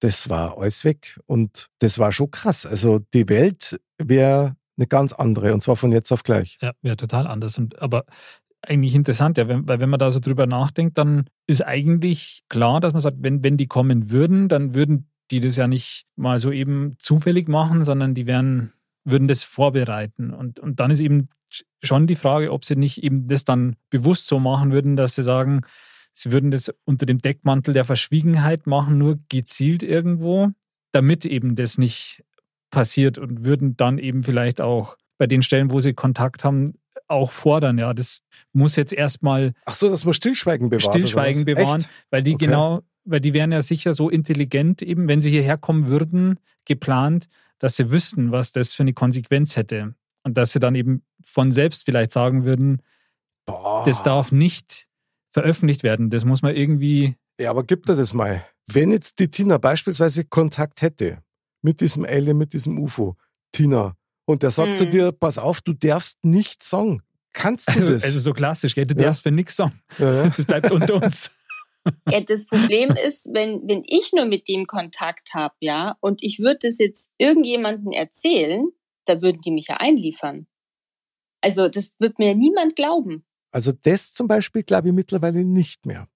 [0.00, 1.20] Das war alles weg.
[1.26, 2.66] Und das war schon krass.
[2.66, 6.58] Also die Welt wäre eine ganz andere und zwar von jetzt auf gleich.
[6.60, 7.56] Ja, wäre total anders.
[7.56, 8.04] Und, aber
[8.62, 12.92] eigentlich interessant, ja, weil wenn man da so drüber nachdenkt, dann ist eigentlich klar, dass
[12.92, 16.50] man sagt, wenn, wenn die kommen würden, dann würden die das ja nicht mal so
[16.50, 18.72] eben zufällig machen, sondern die wären,
[19.04, 20.32] würden das vorbereiten.
[20.32, 21.28] Und, und dann ist eben
[21.82, 25.22] schon die Frage, ob sie nicht eben das dann bewusst so machen würden, dass sie
[25.22, 25.62] sagen,
[26.12, 30.48] sie würden das unter dem Deckmantel der Verschwiegenheit machen, nur gezielt irgendwo,
[30.92, 32.24] damit eben das nicht
[32.70, 36.74] passiert und würden dann eben vielleicht auch bei den Stellen, wo sie Kontakt haben,
[37.08, 37.78] auch fordern.
[37.78, 38.20] Ja, das
[38.52, 39.52] muss jetzt erstmal.
[39.64, 40.92] Ach so, dass man Stillschweigen bewahren.
[40.92, 41.90] Stillschweigen bewahren, Echt?
[42.10, 42.46] weil die okay.
[42.46, 47.28] genau, weil die wären ja sicher so intelligent, eben wenn sie hierher kommen würden, geplant,
[47.58, 49.94] dass sie wüssten, was das für eine Konsequenz hätte.
[50.22, 52.82] Und dass sie dann eben von selbst vielleicht sagen würden,
[53.46, 53.82] Boah.
[53.86, 54.86] das darf nicht
[55.30, 56.10] veröffentlicht werden.
[56.10, 57.16] Das muss man irgendwie.
[57.40, 58.44] Ja, aber gibt er das mal.
[58.66, 61.22] Wenn jetzt die Tina beispielsweise Kontakt hätte
[61.62, 63.16] mit diesem Alien, mit diesem UFO,
[63.52, 63.96] Tina,
[64.28, 64.76] und der sagt mhm.
[64.76, 67.02] zu dir, pass auf, du darfst nichts sagen.
[67.32, 68.04] Kannst du also, das?
[68.04, 68.84] Also so klassisch, gell?
[68.84, 69.06] du ja.
[69.06, 69.80] darfst für nichts sagen.
[69.98, 70.28] Ja, ja.
[70.28, 71.30] Das bleibt unter uns.
[72.10, 76.40] Ja, das Problem ist, wenn, wenn ich nur mit dem Kontakt habe, ja, und ich
[76.40, 78.68] würde das jetzt irgendjemandem erzählen,
[79.06, 80.46] da würden die mich ja einliefern.
[81.40, 83.24] Also das wird mir niemand glauben.
[83.50, 86.06] Also das zum Beispiel glaube ich mittlerweile nicht mehr.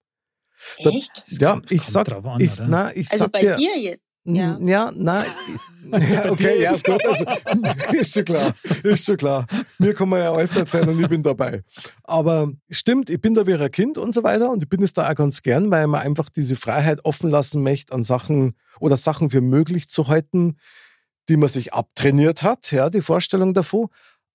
[0.76, 1.24] Echt?
[1.40, 4.04] Da, ja, ich sag, an, ich, na, ich also sag bei dir, dir jetzt.
[4.24, 5.24] Ja, ja nein.
[5.92, 7.06] ja, okay, ja, gut.
[7.06, 7.24] Also,
[7.92, 8.54] ist schon klar.
[8.82, 9.46] Ist schon klar.
[9.78, 11.62] Mir kann man ja alles erzählen und ich bin dabei.
[12.04, 14.92] Aber stimmt, ich bin da wie ein Kind und so weiter und ich bin es
[14.92, 18.96] da auch ganz gern, weil man einfach diese Freiheit offen lassen möchte, an Sachen oder
[18.96, 20.56] Sachen für möglich zu halten,
[21.28, 23.88] die man sich abtrainiert hat, ja, die Vorstellung davon.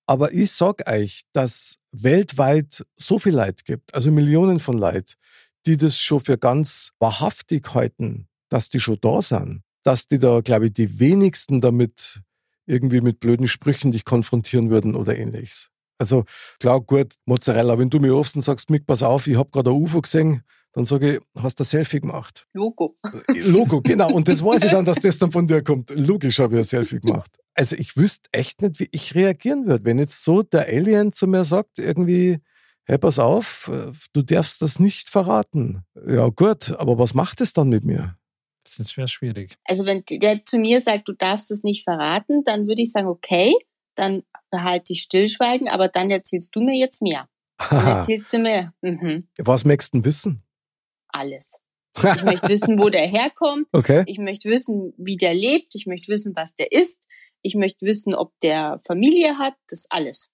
[0.06, 5.16] Aber ich sag euch, dass weltweit so viel Leid gibt, also Millionen von Leid,
[5.66, 10.42] die das schon für ganz wahrhaftig halten, dass die schon da sind dass die da,
[10.42, 12.20] glaube ich, die wenigsten damit
[12.66, 15.70] irgendwie mit blöden Sprüchen dich konfrontieren würden oder ähnliches.
[15.96, 16.24] Also
[16.60, 19.70] klar, gut, Mozzarella, wenn du mir rufst und sagst, Mick, pass auf, ich habe gerade
[19.70, 20.42] ein UFO gesehen,
[20.74, 22.46] dann sage ich, hast du ein Selfie gemacht?
[22.52, 22.94] Logo.
[23.02, 24.12] Äh, Logo, genau.
[24.12, 25.88] Und das weiß ich dann, dass das dann von dir kommt.
[25.96, 27.38] Logisch habe ich ein Selfie gemacht.
[27.54, 31.26] Also ich wüsste echt nicht, wie ich reagieren würde, wenn jetzt so der Alien zu
[31.26, 32.40] mir sagt, irgendwie,
[32.84, 35.82] hey, pass auf, äh, du darfst das nicht verraten.
[36.06, 38.17] Ja gut, aber was macht es dann mit mir?
[38.76, 39.56] Das wäre schwierig.
[39.64, 43.08] Also wenn der zu mir sagt, du darfst es nicht verraten, dann würde ich sagen,
[43.08, 43.54] okay,
[43.94, 47.28] dann behalte ich Stillschweigen, aber dann erzählst du mir jetzt mehr.
[47.70, 48.72] Dann erzählst du mir.
[48.82, 49.28] Mhm.
[49.38, 50.42] Was möchtest du wissen?
[51.08, 51.60] Alles.
[51.96, 53.66] Ich möchte wissen, wo der herkommt.
[53.72, 54.04] Okay.
[54.06, 55.74] Ich möchte wissen, wie der lebt.
[55.74, 57.04] Ich möchte wissen, was der isst.
[57.42, 59.54] Ich möchte wissen, ob der Familie hat.
[59.68, 60.28] Das alles.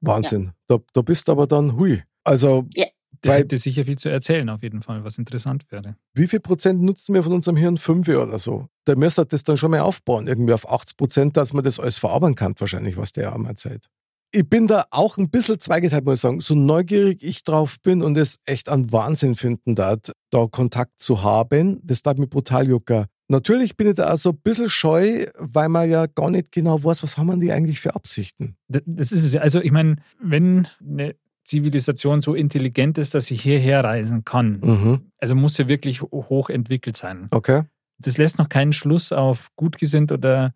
[0.00, 0.44] Wahnsinn.
[0.44, 0.78] Ja.
[0.78, 2.02] Da, da bist du aber dann hui.
[2.22, 2.86] Also ja.
[3.24, 5.96] Der Weil, hätte sicher viel zu erzählen, auf jeden Fall, was interessant wäre.
[6.14, 7.78] Wie viel Prozent nutzen wir von unserem Hirn?
[7.78, 8.68] Fünf oder so.
[8.86, 11.98] Der müsste das dann schon mal aufbauen, irgendwie auf 80 Prozent, dass man das alles
[11.98, 13.88] verarbeiten kann, wahrscheinlich, was der einmal Zeit.
[14.30, 16.40] Ich bin da auch ein bisschen zweigeteilt, muss ich sagen.
[16.40, 20.00] So neugierig ich drauf bin und es echt an Wahnsinn finden darf,
[20.30, 23.06] da Kontakt zu haben, das darf mich brutal jucker.
[23.28, 26.82] Natürlich bin ich da auch so ein bisschen scheu, weil man ja gar nicht genau
[26.82, 28.56] weiß, was haben die eigentlich für Absichten.
[28.68, 29.40] Das ist es ja.
[29.40, 34.60] Also ich meine, wenn eine Zivilisation so intelligent ist, dass sie hierher reisen kann.
[34.62, 35.00] Mhm.
[35.18, 37.28] Also muss sie wirklich hoch entwickelt sein.
[37.30, 37.62] Okay.
[37.98, 40.54] Das lässt noch keinen Schluss auf gut gesinnt oder,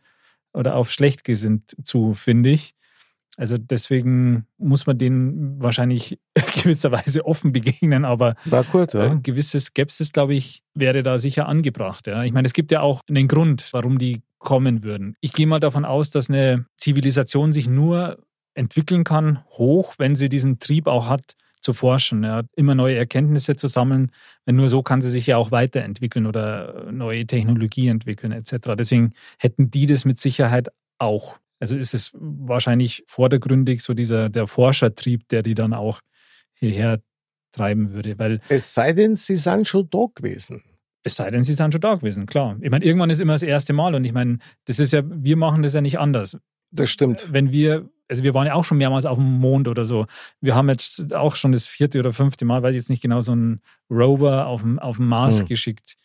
[0.52, 2.74] oder auf schlecht gesinnt zu, finde ich.
[3.36, 6.18] Also deswegen muss man denen wahrscheinlich
[6.62, 8.34] gewisserweise offen begegnen, aber
[8.72, 9.02] gut, ja.
[9.02, 12.08] eine gewisse Skepsis, glaube ich, wäre da sicher angebracht.
[12.08, 12.24] Ja.
[12.24, 15.14] Ich meine, es gibt ja auch einen Grund, warum die kommen würden.
[15.20, 18.18] Ich gehe mal davon aus, dass eine Zivilisation sich nur
[18.58, 23.56] entwickeln kann, hoch, wenn sie diesen Trieb auch hat, zu forschen, ja, immer neue Erkenntnisse
[23.56, 24.12] zu sammeln.
[24.46, 28.74] Denn nur so kann sie sich ja auch weiterentwickeln oder neue Technologie entwickeln etc.
[28.78, 31.38] Deswegen hätten die das mit Sicherheit auch.
[31.60, 36.00] Also ist es wahrscheinlich vordergründig so dieser der Forschertrieb, der die dann auch
[36.54, 37.00] hierher
[37.52, 38.18] treiben würde.
[38.18, 40.62] Weil es sei denn, sie sind schon da gewesen.
[41.02, 42.56] Es sei denn, sie sind schon da gewesen, klar.
[42.60, 45.36] Ich meine, irgendwann ist immer das erste Mal und ich meine, das ist ja, wir
[45.36, 46.36] machen das ja nicht anders.
[46.70, 47.32] Das stimmt.
[47.32, 50.06] Wenn wir, also wir waren ja auch schon mehrmals auf dem Mond oder so.
[50.40, 53.20] Wir haben jetzt auch schon das vierte oder fünfte Mal, weiß ich jetzt nicht genau,
[53.20, 55.46] so einen Rover auf dem, auf dem Mars hm.
[55.46, 55.96] geschickt.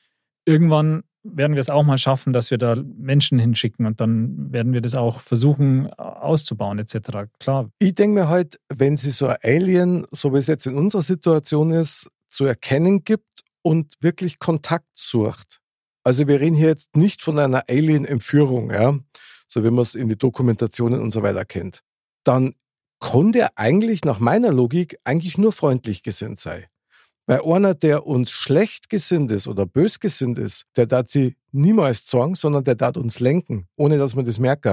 [0.45, 4.73] Irgendwann werden wir es auch mal schaffen, dass wir da Menschen hinschicken und dann werden
[4.73, 7.29] wir das auch versuchen auszubauen etc.
[7.39, 7.69] Klar.
[7.79, 11.01] Ich denke mir halt, wenn sie so ein Alien, so wie es jetzt in unserer
[11.01, 15.61] Situation ist, zu erkennen gibt und wirklich Kontakt sucht.
[16.03, 18.93] Also wir reden hier jetzt nicht von einer Alien-Entführung, ja,
[19.47, 21.81] so wie man es in die Dokumentationen und so weiter kennt.
[22.23, 22.53] Dann
[22.99, 26.63] konnte er eigentlich nach meiner Logik eigentlich nur freundlich gesinnt sein.
[27.25, 32.05] Weil einer, der uns schlecht gesinnt ist oder bös gesinnt ist, der darf sie niemals
[32.05, 34.67] zwang, sondern der darf uns lenken, ohne dass man das merkt.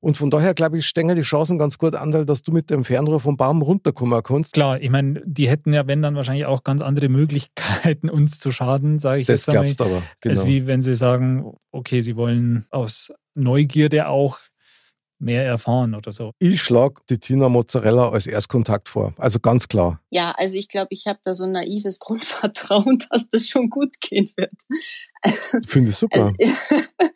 [0.00, 2.84] Und von daher, glaube ich, stehen die Chancen ganz gut an, dass du mit dem
[2.84, 4.54] Fernrohr vom Baum runterkommen kannst.
[4.54, 8.52] Klar, ich meine, die hätten ja, wenn dann wahrscheinlich auch ganz andere Möglichkeiten, uns zu
[8.52, 9.48] schaden, sage ich das jetzt.
[9.48, 10.38] Das gab's aber, genau.
[10.38, 14.38] Als wie wenn sie sagen, okay, sie wollen aus Neugierde auch
[15.18, 16.32] mehr erfahren oder so.
[16.38, 19.14] Ich schlage die Tina Mozzarella als Erstkontakt vor.
[19.16, 20.00] Also ganz klar.
[20.10, 24.00] Ja, also ich glaube, ich habe da so ein naives Grundvertrauen, dass das schon gut
[24.00, 25.66] gehen wird.
[25.66, 26.26] Finde ich super.
[26.26, 26.34] Also,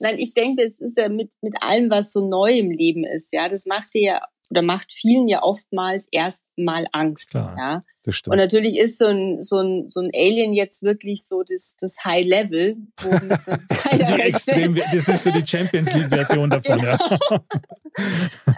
[0.00, 3.32] Nein, ich denke, es ist ja mit, mit allem, was so neu im Leben ist,
[3.32, 4.20] ja, das macht dir ja
[4.54, 7.32] oder macht vielen ja oftmals erstmal Angst.
[7.32, 7.84] Klar, ja.
[8.04, 8.34] Das stimmt.
[8.34, 12.04] Und natürlich ist so ein, so ein, so ein Alien jetzt wirklich so das, das
[12.04, 16.98] High Level, womit man das, extrem, das ist so die Champions League-Version davon, ja.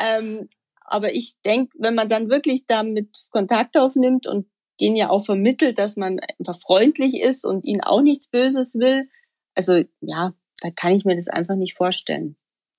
[0.18, 0.49] ähm,
[0.84, 4.47] aber ich denke, wenn man dann wirklich damit Kontakt aufnimmt und
[4.80, 9.09] denen ja auch vermittelt, dass man einfach freundlich ist und ihnen auch nichts Böses will,
[9.55, 12.36] also ja, da kann ich mir das einfach nicht vorstellen.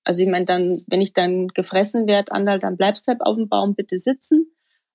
[0.08, 3.36] Also ich meine, dann, wenn ich dann gefressen werde, Andal, dann bleibst du halt auf
[3.36, 4.50] dem Baum bitte sitzen.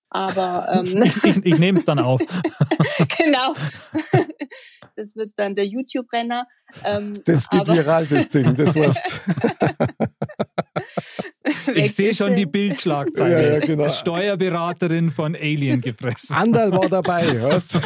[0.09, 2.23] Aber ähm, ich, ich nehme es dann auf.
[3.19, 3.53] genau.
[4.97, 6.47] Das wird dann der YouTube-Renner.
[6.83, 9.03] Ähm, das geht viral, das Ding, das war's.
[11.75, 13.43] ich sehe schon die Bildschlagzeile.
[13.43, 13.89] Ja, ja, genau.
[13.89, 16.35] Steuerberaterin von Alien gefressen.
[16.35, 17.81] Andal war dabei, hörst du?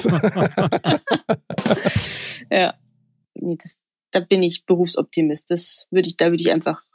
[2.52, 2.72] ja.
[3.34, 3.80] Nee, das,
[4.12, 5.50] da bin ich Berufsoptimist.
[5.50, 6.85] Das würde ich, da würde ich einfach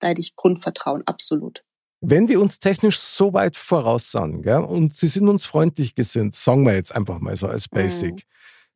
[0.00, 1.62] da hätte ich Grundvertrauen, absolut.
[2.00, 6.34] Wenn die uns technisch so weit voraus sind gell, und sie sind uns freundlich gesinnt,
[6.34, 8.20] sagen wir jetzt einfach mal so als Basic, mhm.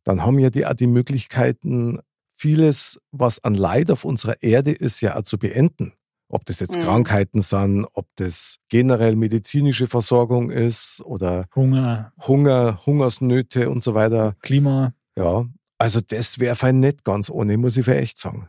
[0.04, 2.00] dann haben ja die auch die Möglichkeiten,
[2.36, 5.94] vieles, was an Leid auf unserer Erde ist, ja auch zu beenden.
[6.28, 6.82] Ob das jetzt mhm.
[6.82, 14.34] Krankheiten sind, ob das generell medizinische Versorgung ist oder Hunger, Hunger, Hungersnöte und so weiter.
[14.40, 14.94] Klima.
[15.16, 15.46] Ja,
[15.78, 18.48] also das wäre fein nicht ganz ohne, muss ich für echt sagen.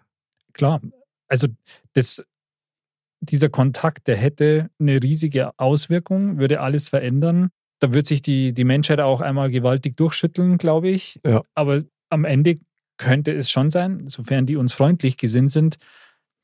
[0.54, 0.82] Klar,
[1.28, 1.48] also
[1.94, 2.24] das
[3.20, 7.50] dieser Kontakt, der hätte eine riesige Auswirkung, würde alles verändern.
[7.80, 11.20] Da wird sich die, die Menschheit auch einmal gewaltig durchschütteln, glaube ich.
[11.26, 11.42] Ja.
[11.54, 12.58] Aber am Ende
[12.98, 15.78] könnte es schon sein, sofern die uns freundlich gesinnt sind,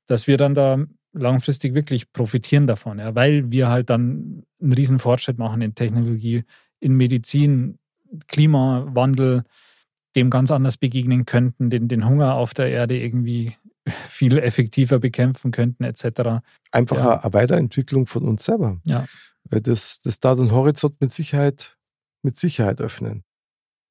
[0.08, 5.00] dass wir dann da langfristig wirklich profitieren davon, ja, weil wir halt dann einen riesen
[5.00, 6.44] Fortschritt machen in Technologie,
[6.80, 7.78] in Medizin,
[8.28, 9.44] Klimawandel,
[10.16, 13.56] dem ganz anders begegnen könnten, den, den Hunger auf der Erde irgendwie
[14.06, 16.42] viel effektiver bekämpfen könnten, etc.
[16.72, 17.20] Einfach ja.
[17.22, 18.80] eine Weiterentwicklung von uns selber.
[18.84, 19.06] Ja.
[19.44, 21.78] Weil das, das da den Horizont mit Sicherheit,
[22.22, 23.24] mit Sicherheit öffnen.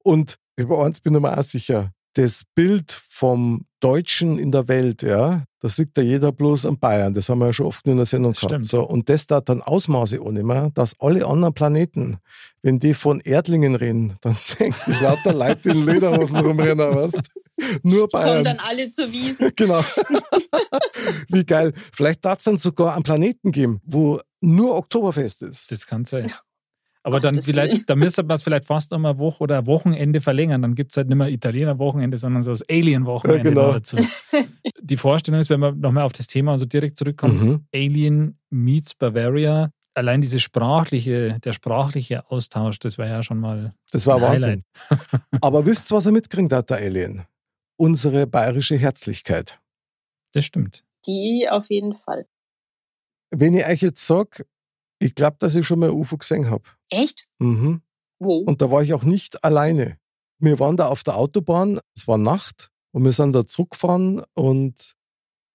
[0.03, 5.01] Und über eins bin ich mir auch sicher, das Bild vom Deutschen in der Welt,
[5.01, 7.13] ja, da sieht da jeder bloß an Bayern.
[7.13, 8.51] Das haben wir ja schon oft in der Sendung gehabt.
[8.51, 8.67] Stimmt.
[8.67, 12.17] So, und das da dann Ausmaße annehmen, dass alle anderen Planeten,
[12.63, 17.21] wenn die von Erdlingen reden, dann senkt die lauter Leute in Lederhosen rumrennen, weißt
[17.83, 18.27] Nur Bayern.
[18.27, 19.51] Kommen dann alle zur Wiesen.
[19.55, 19.79] genau.
[21.29, 21.73] Wie geil.
[21.93, 25.71] Vielleicht darf es dann sogar einen Planeten geben, wo nur Oktoberfest ist.
[25.71, 26.31] Das kann sein.
[27.03, 30.21] Aber Ach, dann vielleicht, da müsste man es vielleicht fast noch eine Woche oder Wochenende
[30.21, 30.61] verlängern.
[30.61, 33.71] Dann gibt es halt nicht mehr Italiener-Wochenende, sondern so das Alien-Wochenende ja, genau.
[33.73, 33.97] dazu.
[34.81, 37.65] Die Vorstellung ist, wenn wir nochmal auf das Thema so direkt zurückkommen, mhm.
[37.73, 39.71] Alien meets Bavaria.
[39.93, 43.73] Allein diese sprachliche, der sprachliche Austausch, das war ja schon mal.
[43.91, 44.63] Das war Wahnsinn.
[45.41, 47.25] Aber wisst ihr, was er mitkriegt hat, der Alien?
[47.81, 49.59] Unsere bayerische Herzlichkeit.
[50.33, 50.85] Das stimmt.
[51.07, 52.27] Die auf jeden Fall.
[53.31, 54.45] Wenn ich euch jetzt sage,
[54.99, 56.65] ich glaube, dass ich schon mal ein UFO gesehen habe.
[56.91, 57.23] Echt?
[57.39, 57.81] Mhm.
[58.19, 58.37] Wo?
[58.37, 59.97] Und da war ich auch nicht alleine.
[60.37, 64.93] Wir waren da auf der Autobahn, es war Nacht und wir sind da zurückgefahren und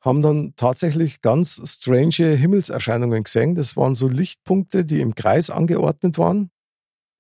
[0.01, 3.55] haben dann tatsächlich ganz strange Himmelserscheinungen gesehen.
[3.55, 6.51] Das waren so Lichtpunkte, die im Kreis angeordnet waren.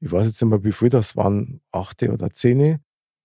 [0.01, 2.81] Ich weiß jetzt nicht mehr, wie viel das waren, achte oder zehn,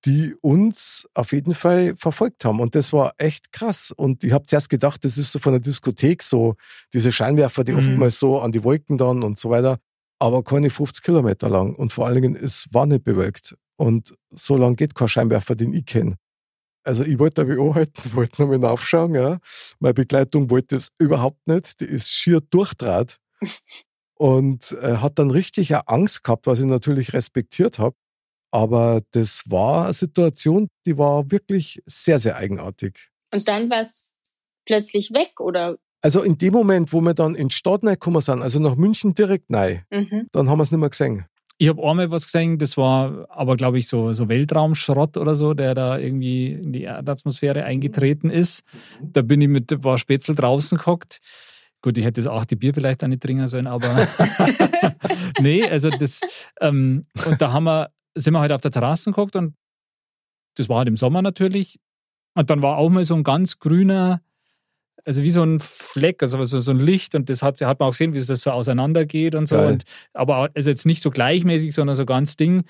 [0.06, 2.60] die uns auf jeden Fall verfolgt haben.
[2.60, 3.92] Und das war echt krass.
[3.96, 6.56] Und ich habe zuerst gedacht, das ist so von der Diskothek so,
[6.94, 7.80] diese Scheinwerfer, die mhm.
[7.80, 9.78] oftmals so an die Wolken dann und so weiter.
[10.20, 11.76] Aber keine 50 Kilometer lang.
[11.76, 13.56] Und vor allen Dingen, es war nicht bewölkt.
[13.76, 16.18] Und so lang geht kein Scheinwerfer, den ich kenne.
[16.84, 19.14] Also ich wollte da wie anhalten, wollte nochmal nachschauen.
[19.14, 19.40] Ja.
[19.80, 21.80] Meine Begleitung wollte das überhaupt nicht.
[21.80, 23.18] Die ist schier durchdraht.
[24.22, 27.96] und äh, hat dann richtig Angst gehabt, was ich natürlich respektiert habe.
[28.52, 33.10] Aber das war eine Situation, die war wirklich sehr, sehr eigenartig.
[33.34, 34.12] Und dann war es
[34.66, 35.78] plötzlich weg, oder?
[36.02, 39.14] Also in dem Moment, wo wir dann in die Stadt gekommen sind, also nach München
[39.14, 40.28] direkt rein, mhm.
[40.32, 41.26] dann haben wir es nicht mehr gesehen.
[41.60, 45.54] Ich habe einmal was gesehen, das war aber, glaube ich, so, so Weltraumschrott oder so,
[45.54, 48.64] der da irgendwie in die Erdatmosphäre eingetreten ist.
[49.00, 51.20] Da bin ich mit ein paar Spätzl draußen gehockt.
[51.84, 53.88] Gut, ich hätte das achte Bier vielleicht auch nicht trinken sollen, aber
[55.40, 56.22] nee, also das,
[56.60, 59.56] ähm, und da haben wir, sind wir halt auf der Terrasse geguckt und
[60.56, 61.80] das war halt im Sommer natürlich.
[62.34, 64.22] Und dann war auch mal so ein ganz grüner,
[65.06, 67.90] also wie so ein Fleck, also so, so ein Licht und das hat, hat man
[67.90, 69.58] auch gesehen, wie es das so auseinandergeht und so.
[69.58, 69.84] Und,
[70.14, 72.64] aber also jetzt nicht so gleichmäßig, sondern so ganz Ding.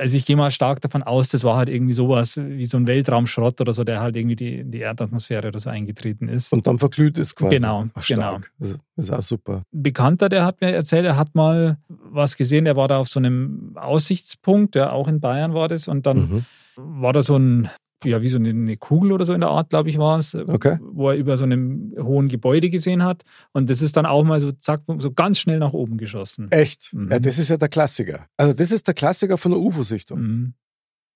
[0.00, 2.86] Also ich gehe mal stark davon aus, das war halt irgendwie sowas wie so ein
[2.86, 6.54] Weltraumschrott oder so, der halt irgendwie die, in die Erdatmosphäre oder so eingetreten ist.
[6.54, 7.56] Und dann verglüht ist quasi.
[7.56, 8.38] Genau, Ach, genau.
[8.58, 9.62] Das ist auch super.
[9.72, 13.20] Bekannter, der hat mir erzählt, er hat mal was gesehen, der war da auf so
[13.20, 16.44] einem Aussichtspunkt, ja, auch in Bayern war das, und dann mhm.
[16.76, 17.68] war da so ein
[18.04, 20.78] ja, wie so eine Kugel oder so in der Art, glaube ich, war es, okay.
[20.80, 23.22] wo er über so einem hohen Gebäude gesehen hat.
[23.52, 26.50] Und das ist dann auch mal so, zack, so ganz schnell nach oben geschossen.
[26.50, 26.92] Echt?
[26.92, 27.10] Mhm.
[27.10, 28.26] Ja, das ist ja der Klassiker.
[28.36, 30.20] Also, das ist der Klassiker von der UFO-Sichtung.
[30.20, 30.54] Mhm.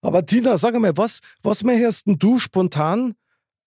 [0.02, 3.14] Aber Tina, sag mal, was, was möchtest du spontan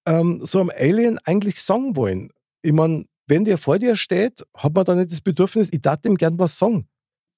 [0.05, 2.29] ähm, so einem Alien eigentlich sagen wollen?
[2.61, 5.99] Ich meine, wenn der vor dir steht, hat man da nicht das Bedürfnis, ich darf
[6.05, 6.87] ihm gern was sagen.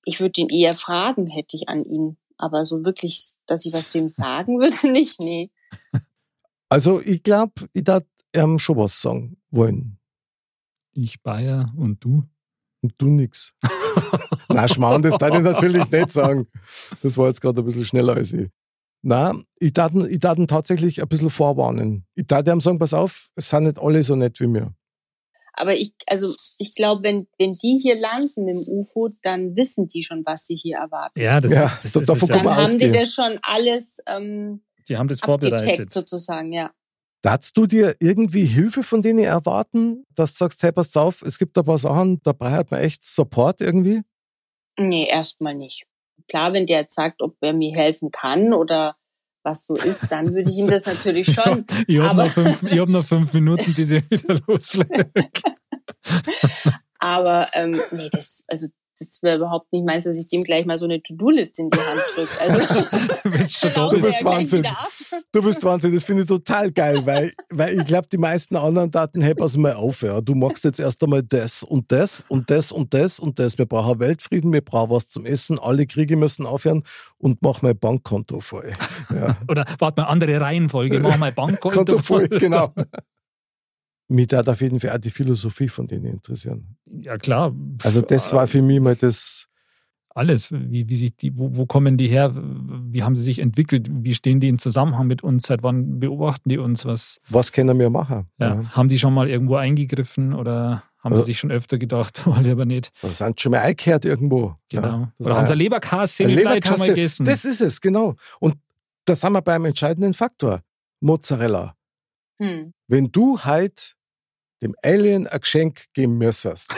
[0.06, 2.18] Ich würde ihn eher fragen, hätte ich an ihn.
[2.38, 5.50] Aber so wirklich, dass ich was zu ihm sagen würde, nicht, nee.
[6.70, 8.04] Also ich glaube, ich darf
[8.36, 9.98] ihm schon was sagen wollen.
[10.94, 12.24] Ich Bayer und du?
[12.82, 13.54] Und du nix.
[14.50, 16.48] Na, Schmarrn, das darf ich natürlich nicht sagen.
[17.02, 18.50] Das war jetzt gerade ein bisschen schneller als ich.
[19.02, 22.06] Na, ich darf, ich ihn tatsächlich ein bisschen vorwarnen.
[22.16, 24.74] Ich darf ihm sagen, pass auf, es sind nicht alle so nett wie mir.
[25.54, 30.04] Aber ich, also ich glaube, wenn, wenn die hier landen im UFO, dann wissen die
[30.04, 31.20] schon, was sie hier erwarten.
[31.20, 32.44] Ja, das, ja, das, das ist davon ja.
[32.44, 35.92] Dann haben die das schon alles ähm, die haben das vorbereitet.
[35.92, 36.72] sozusagen, ja.
[37.22, 41.38] Darfst du dir irgendwie Hilfe von denen erwarten, dass du sagst, hey, pass auf, es
[41.38, 44.02] gibt ein paar Sachen, dabei hat man echt Support irgendwie?
[44.78, 45.86] Nee, erstmal nicht.
[46.30, 48.96] Klar, wenn der jetzt sagt, ob er mir helfen kann oder
[49.44, 51.66] was so ist, dann würde ich ihm das natürlich schon.
[51.88, 55.44] ich habe noch, fünf, hab noch fünf Minuten, die sie wieder loslegt.
[57.00, 58.68] aber ähm, nee, das, also
[59.00, 61.80] das wäre überhaupt nicht meins, dass ich dem gleich mal so eine To-Do-Liste in die
[61.80, 62.42] Hand drücke.
[62.42, 62.60] Also,
[63.90, 64.68] du bist Wahnsinn.
[65.32, 65.94] Du bist Wahnsinn.
[65.94, 69.56] Das finde ich total geil, weil, weil ich glaube, die meisten anderen Daten, hey, pass
[69.58, 70.20] mal auf, ja.
[70.20, 73.58] Du machst jetzt erst einmal das und das und das und das und das.
[73.58, 76.84] Wir brauchen Weltfrieden, wir brauchen was zum Essen, alle Kriege müssen aufhören
[77.18, 78.74] und mach mein Bankkonto voll.
[79.10, 79.38] Ja.
[79.48, 82.28] Oder warte mal, andere Reihenfolge, mach mein Bankkonto voll.
[82.28, 82.74] Genau.
[84.10, 86.76] mich da auf jeden Fall auch die Philosophie von denen interessieren.
[86.86, 87.54] Ja, klar.
[87.84, 89.46] Also das war für mich mal das.
[90.10, 90.52] Alles.
[90.52, 92.34] Wie, wie sich die, wo, wo kommen die her?
[92.36, 93.88] Wie haben sie sich entwickelt?
[93.90, 95.44] Wie stehen die in Zusammenhang mit uns?
[95.48, 96.86] Seit wann beobachten die uns?
[96.86, 98.28] Was, was können wir machen?
[98.40, 98.70] Ja, ja.
[98.72, 102.44] Haben die schon mal irgendwo eingegriffen oder haben also, sie sich schon öfter gedacht, mal
[102.44, 102.92] lieber nicht?
[103.04, 104.56] Oder sind schon mal eingekehrt irgendwo.
[104.70, 104.88] Genau.
[104.88, 107.26] Ja, oder haben sie eine Leberkasse Leberkasse, schon mal gegessen?
[107.26, 108.16] Das ist es, genau.
[108.40, 108.56] Und
[109.06, 110.62] da sind wir beim entscheidenden Faktor.
[111.00, 111.76] Mozzarella.
[112.42, 112.74] Hm.
[112.88, 113.96] Wenn du halt
[114.62, 116.74] dem Alien ein Geschenk geben müsstest.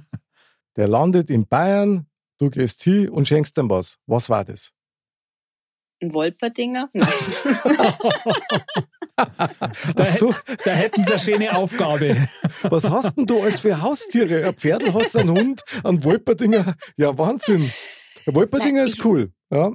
[0.76, 2.06] Der landet in Bayern,
[2.38, 3.98] du gehst hin und schenkst ihm was.
[4.06, 4.72] Was war das?
[6.02, 6.88] Ein Wolperdinger?
[6.94, 7.08] Nein.
[9.94, 10.34] da, so.
[10.64, 12.28] da hätten sie eine schöne Aufgabe.
[12.62, 14.46] Was hast denn du als für Haustiere?
[14.46, 16.74] Ein Pferdl hat einen Hund, ein Wolperdinger.
[16.98, 17.70] Ja, Wahnsinn.
[18.26, 19.32] Der Wolperdinger Nein, ist cool.
[19.50, 19.72] Ja.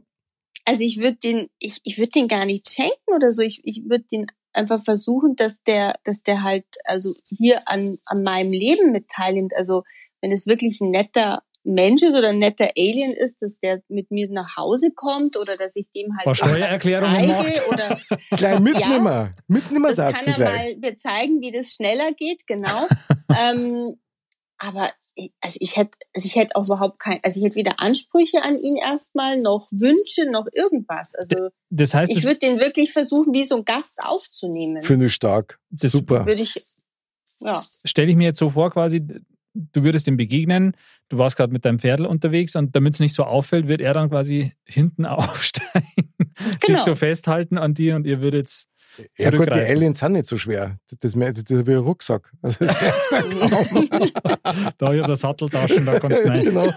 [0.65, 3.41] Also ich würde den, ich, ich würde den gar nicht schenken oder so.
[3.41, 8.23] Ich, ich würde den einfach versuchen, dass der, dass der halt also hier an, an
[8.23, 9.55] meinem Leben mit teilnimmt.
[9.55, 9.83] Also
[10.21, 14.09] wenn es wirklich ein netter Mensch ist oder ein netter Alien ist, dass der mit
[14.09, 17.99] mir nach Hause kommt oder dass ich dem halt Steuererklärungen zeige oder
[18.35, 20.77] klein Mitnehmer, ja, Mitnehmer das kann er gleich.
[20.77, 22.87] mal mir zeigen, wie das schneller geht, genau.
[23.39, 23.95] ähm,
[24.63, 24.91] aber
[25.41, 28.59] also ich hätte, also ich hätte auch überhaupt kein, also ich hätte weder Ansprüche an
[28.59, 31.15] ihn erstmal, noch Wünsche, noch irgendwas.
[31.15, 34.83] Also das heißt, ich würde den wirklich versuchen, wie so ein Gast aufzunehmen.
[34.83, 35.59] Finde ich stark.
[35.71, 36.25] Das Super.
[36.27, 36.53] Würde ich
[37.39, 37.59] Ja.
[37.85, 39.01] Stelle ich mir jetzt so vor, quasi,
[39.53, 40.77] du würdest ihm begegnen,
[41.09, 43.95] du warst gerade mit deinem Pferdl unterwegs und damit es nicht so auffällt, wird er
[43.95, 46.83] dann quasi hinten aufsteigen, sich Genau.
[46.83, 48.65] so festhalten an dir und ihr würdet
[49.17, 49.59] Ja gut, die.
[49.59, 50.77] Aliens sind nicht so schwer.
[50.89, 52.31] Das, das, das ist wie ein Rucksack.
[52.41, 52.77] Also das.
[54.77, 56.43] Da ja der Satteltaschen, da kannst du rein.
[56.43, 56.67] genau.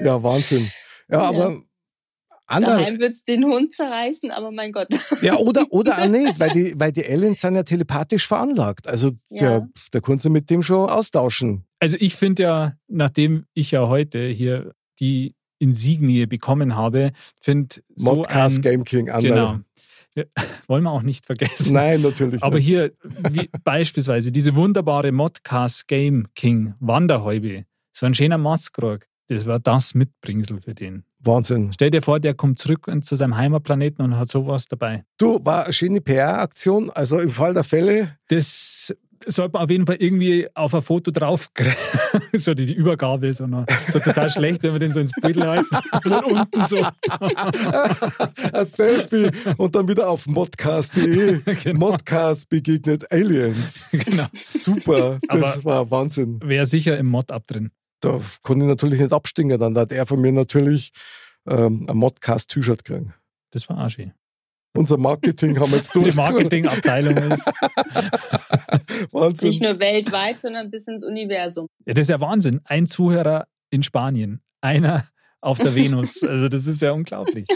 [0.00, 0.70] Ja, Wahnsinn.
[1.10, 1.60] Ja, aber
[2.46, 4.88] andere, Daheim wird's den Hund zerreißen, aber mein Gott.
[5.22, 8.88] ja, oder, oder auch nicht, weil die, weil die Aliens sind ja telepathisch veranlagt.
[8.88, 9.60] Also Ja.
[9.60, 11.64] der, der kannst du mit dem schon austauschen.
[11.78, 18.14] Also ich finde ja, nachdem ich ja heute hier die Insignie bekommen habe, finde so
[18.16, 19.32] Modcast ein, Game King, Anderl.
[19.32, 19.58] Genau.
[20.36, 21.74] Ja, wollen wir auch nicht vergessen.
[21.74, 22.66] Nein, natürlich Aber nicht.
[22.66, 22.92] hier
[23.30, 29.94] wie, beispielsweise diese wunderbare Modcast Game King Wanderhäube, so ein schöner Maskrog, das war das
[29.94, 31.04] Mitbringsel für den.
[31.22, 31.70] Wahnsinn.
[31.72, 35.04] Stell dir vor, der kommt zurück und- zu seinem Heimatplaneten und hat sowas dabei.
[35.18, 36.90] Du, war eine schöne PR-Aktion.
[36.90, 38.94] Also im Fall der Fälle, Das
[39.26, 41.50] sollte man auf jeden Fall irgendwie auf ein Foto drauf
[42.32, 45.40] so die, die Übergabe so, noch, so total schlecht, wenn man den so ins Bild
[45.42, 45.66] hält.
[46.02, 46.76] Von unten so.
[48.52, 51.40] ein Selfie und dann wieder auf modcast.de.
[51.62, 51.90] Genau.
[51.90, 53.86] Modcast begegnet Aliens.
[53.92, 54.26] genau.
[54.34, 56.40] Super, das Aber- war Wahnsinn.
[56.42, 57.70] Wäre sicher im Mod ab drin.
[58.00, 59.60] Da konnte ich natürlich nicht abstingen.
[59.60, 60.92] Dann hat er von mir natürlich
[61.46, 63.14] ähm, ein Modcast-T-Shirt kriegen.
[63.50, 64.12] Das war auch schön.
[64.76, 66.08] Unser Marketing haben wir jetzt durch.
[66.10, 67.46] Die Marketingabteilung ist.
[69.10, 69.48] Wahnsinn.
[69.48, 71.66] Nicht nur weltweit, sondern bis ins Universum.
[71.86, 72.60] Ja, das ist ja Wahnsinn.
[72.64, 75.04] Ein Zuhörer in Spanien, einer
[75.40, 76.22] auf der Venus.
[76.22, 77.46] Also das ist ja unglaublich.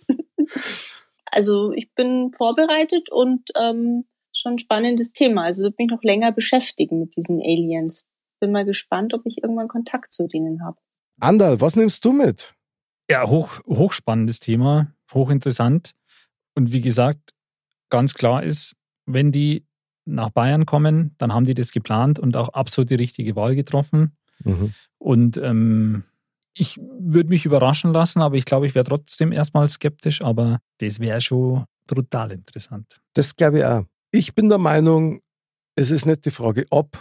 [1.25, 5.43] also ich bin vorbereitet und ähm, schon ein spannendes Thema.
[5.43, 8.03] Also wird mich noch länger beschäftigen mit diesen Aliens.
[8.41, 10.82] Bin mal gespannt, ob ich irgendwann Kontakt zu denen habe.
[11.23, 12.53] Andal, was nimmst du mit?
[13.09, 15.93] Ja, hoch, hochspannendes Thema, hochinteressant.
[16.53, 17.31] Und wie gesagt,
[17.89, 19.65] ganz klar ist, wenn die
[20.05, 24.17] nach Bayern kommen, dann haben die das geplant und auch absolut die richtige Wahl getroffen.
[24.43, 24.73] Mhm.
[24.97, 26.03] Und ähm,
[26.53, 30.99] ich würde mich überraschen lassen, aber ich glaube, ich wäre trotzdem erstmal skeptisch, aber das
[30.99, 32.99] wäre schon brutal interessant.
[33.13, 33.85] Das glaube ich auch.
[34.11, 35.21] Ich bin der Meinung,
[35.75, 36.99] es ist nicht die Frage ob,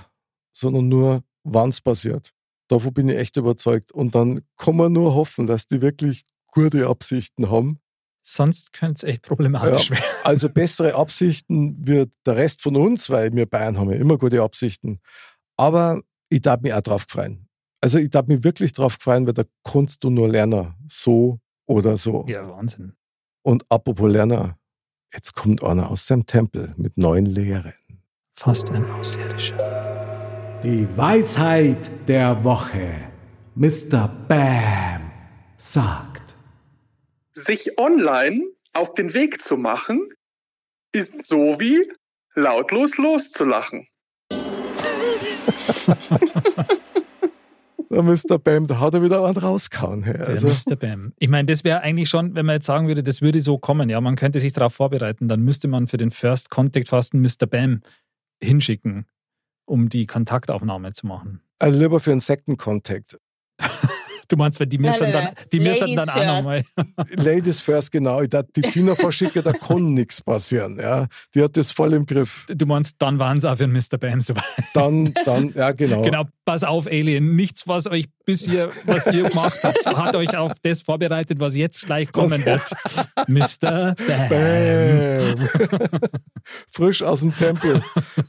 [0.52, 2.32] sondern nur wann es passiert.
[2.72, 3.92] Davon bin ich echt überzeugt.
[3.92, 7.78] Und dann kann man nur hoffen, dass die wirklich gute Absichten haben.
[8.24, 9.96] Sonst könnte es echt problematisch Ja.
[9.96, 10.04] werden.
[10.24, 14.40] Also bessere Absichten wird der Rest von uns, weil wir Bayern haben ja immer gute
[14.42, 15.00] Absichten.
[15.56, 17.48] Aber ich darf mich auch drauf freuen.
[17.80, 20.74] Also ich darf mich wirklich drauf freuen, weil da kannst du nur lernen.
[20.88, 22.24] So oder so.
[22.28, 22.94] Ja, Wahnsinn.
[23.42, 24.56] Und apropos Lerner,
[25.12, 27.74] jetzt kommt einer aus seinem Tempel mit neuen Lehren.
[28.34, 29.81] Fast ein Außerirdischer.
[30.62, 32.94] Die Weisheit der Woche.
[33.56, 34.08] Mr.
[34.28, 35.10] Bam
[35.56, 36.36] sagt.
[37.34, 40.08] Sich online auf den Weg zu machen,
[40.92, 41.90] ist so wie
[42.36, 43.88] lautlos loszulachen.
[47.90, 48.38] Der Mr.
[48.38, 50.02] Bam, da hat er wieder einen rausgehauen.
[50.04, 50.14] hey.
[50.16, 50.76] Der Also, Mr.
[50.76, 51.12] Bam.
[51.18, 53.90] Ich meine, das wäre eigentlich schon, wenn man jetzt sagen würde, das würde so kommen,
[53.90, 57.22] ja, man könnte sich darauf vorbereiten, dann müsste man für den First Contact fast einen
[57.22, 57.46] Mr.
[57.46, 57.82] Bam
[58.42, 59.06] hinschicken,
[59.72, 61.40] um die Kontaktaufnahme zu machen.
[61.58, 62.12] also lieber für
[62.58, 63.18] Contact.
[64.32, 66.62] Du meinst, weil die müssen nein, dann, die müssen Ladies dann auch nochmal.
[67.16, 68.22] Ladies first, genau.
[68.22, 70.78] Ich darf die Tina verschicken, da kann nichts passieren.
[70.80, 71.06] Ja.
[71.34, 72.46] Die hat das voll im Griff.
[72.48, 73.98] Du meinst, dann waren es auch für einen Mr.
[73.98, 74.42] Bam soweit.
[74.72, 76.00] Dann, dann, ja genau.
[76.00, 77.36] Genau, pass auf, Alien.
[77.36, 81.84] Nichts, was euch bisher, was ihr gemacht habt, hat euch auf das vorbereitet, was jetzt
[81.84, 82.72] gleich kommen wird.
[83.28, 83.94] Mr.
[83.94, 84.28] Bam.
[84.30, 85.48] Bam.
[86.70, 87.82] Frisch aus dem Tempel.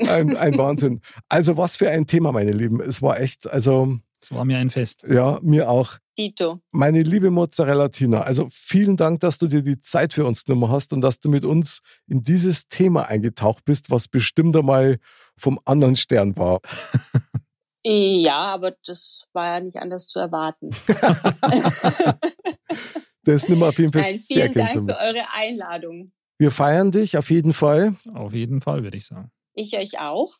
[0.09, 0.99] Ein, ein Wahnsinn.
[1.29, 2.81] Also was für ein Thema, meine Lieben.
[2.81, 5.03] Es war echt, also Das war mir ein Fest.
[5.05, 5.97] ja, mir auch.
[6.17, 6.59] Dito.
[6.71, 10.71] Meine liebe Mozzarella Tina, also vielen Dank, dass du dir die Zeit für uns genommen
[10.71, 14.97] hast und dass du mit uns in dieses Thema eingetaucht bist, was bestimmt einmal
[15.35, 16.61] vom anderen Stern war.
[17.85, 20.69] Ja, aber das war ja nicht anders zu erwarten.
[23.25, 26.11] Das wir auf jeden Fall Nein, sehr vielen Dank für eure Einladung.
[26.37, 29.31] Wir feiern dich auf jeden Fall Auf jeden Fall, würde ich sagen.
[29.53, 30.35] Ich euch auch.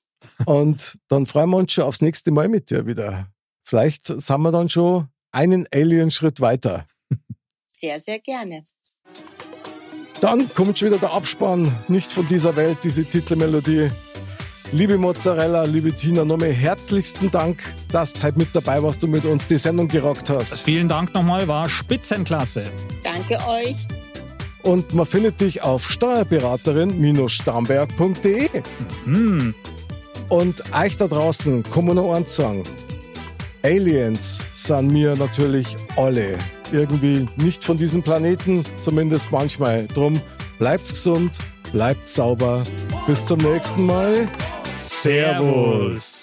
[0.46, 3.33] und dann freuen wir uns schon aufs nächste Mal mit dir wieder.
[3.64, 6.86] Vielleicht sind wir dann schon einen Alien-Schritt weiter.
[7.68, 8.62] Sehr, sehr gerne.
[10.22, 13.90] Dann kommt schon wieder der Abspann, nicht von dieser Welt, diese Titelmelodie.
[14.72, 19.26] Liebe Mozzarella, liebe Tina, nochmal herzlichsten Dank, dass du heute mit dabei warst und mit
[19.26, 20.62] uns die Sendung gerockt hast.
[20.62, 22.64] Vielen Dank nochmal, war Spitzenklasse.
[23.04, 23.86] Danke euch.
[24.64, 28.50] Und man findet dich auf steuerberaterin-starnberg.de.
[29.04, 29.54] Hm.
[30.30, 32.64] Und euch da draußen, kann man noch eins sagen.
[33.66, 36.38] Aliens sind mir natürlich alle
[36.74, 39.88] irgendwie nicht von diesem Planeten, zumindest manchmal.
[39.88, 40.22] Drum
[40.60, 41.32] bleibt's gesund,
[41.72, 42.64] bleibt sauber.
[43.08, 44.28] Bis zum nächsten Mal.
[44.78, 46.23] Servus.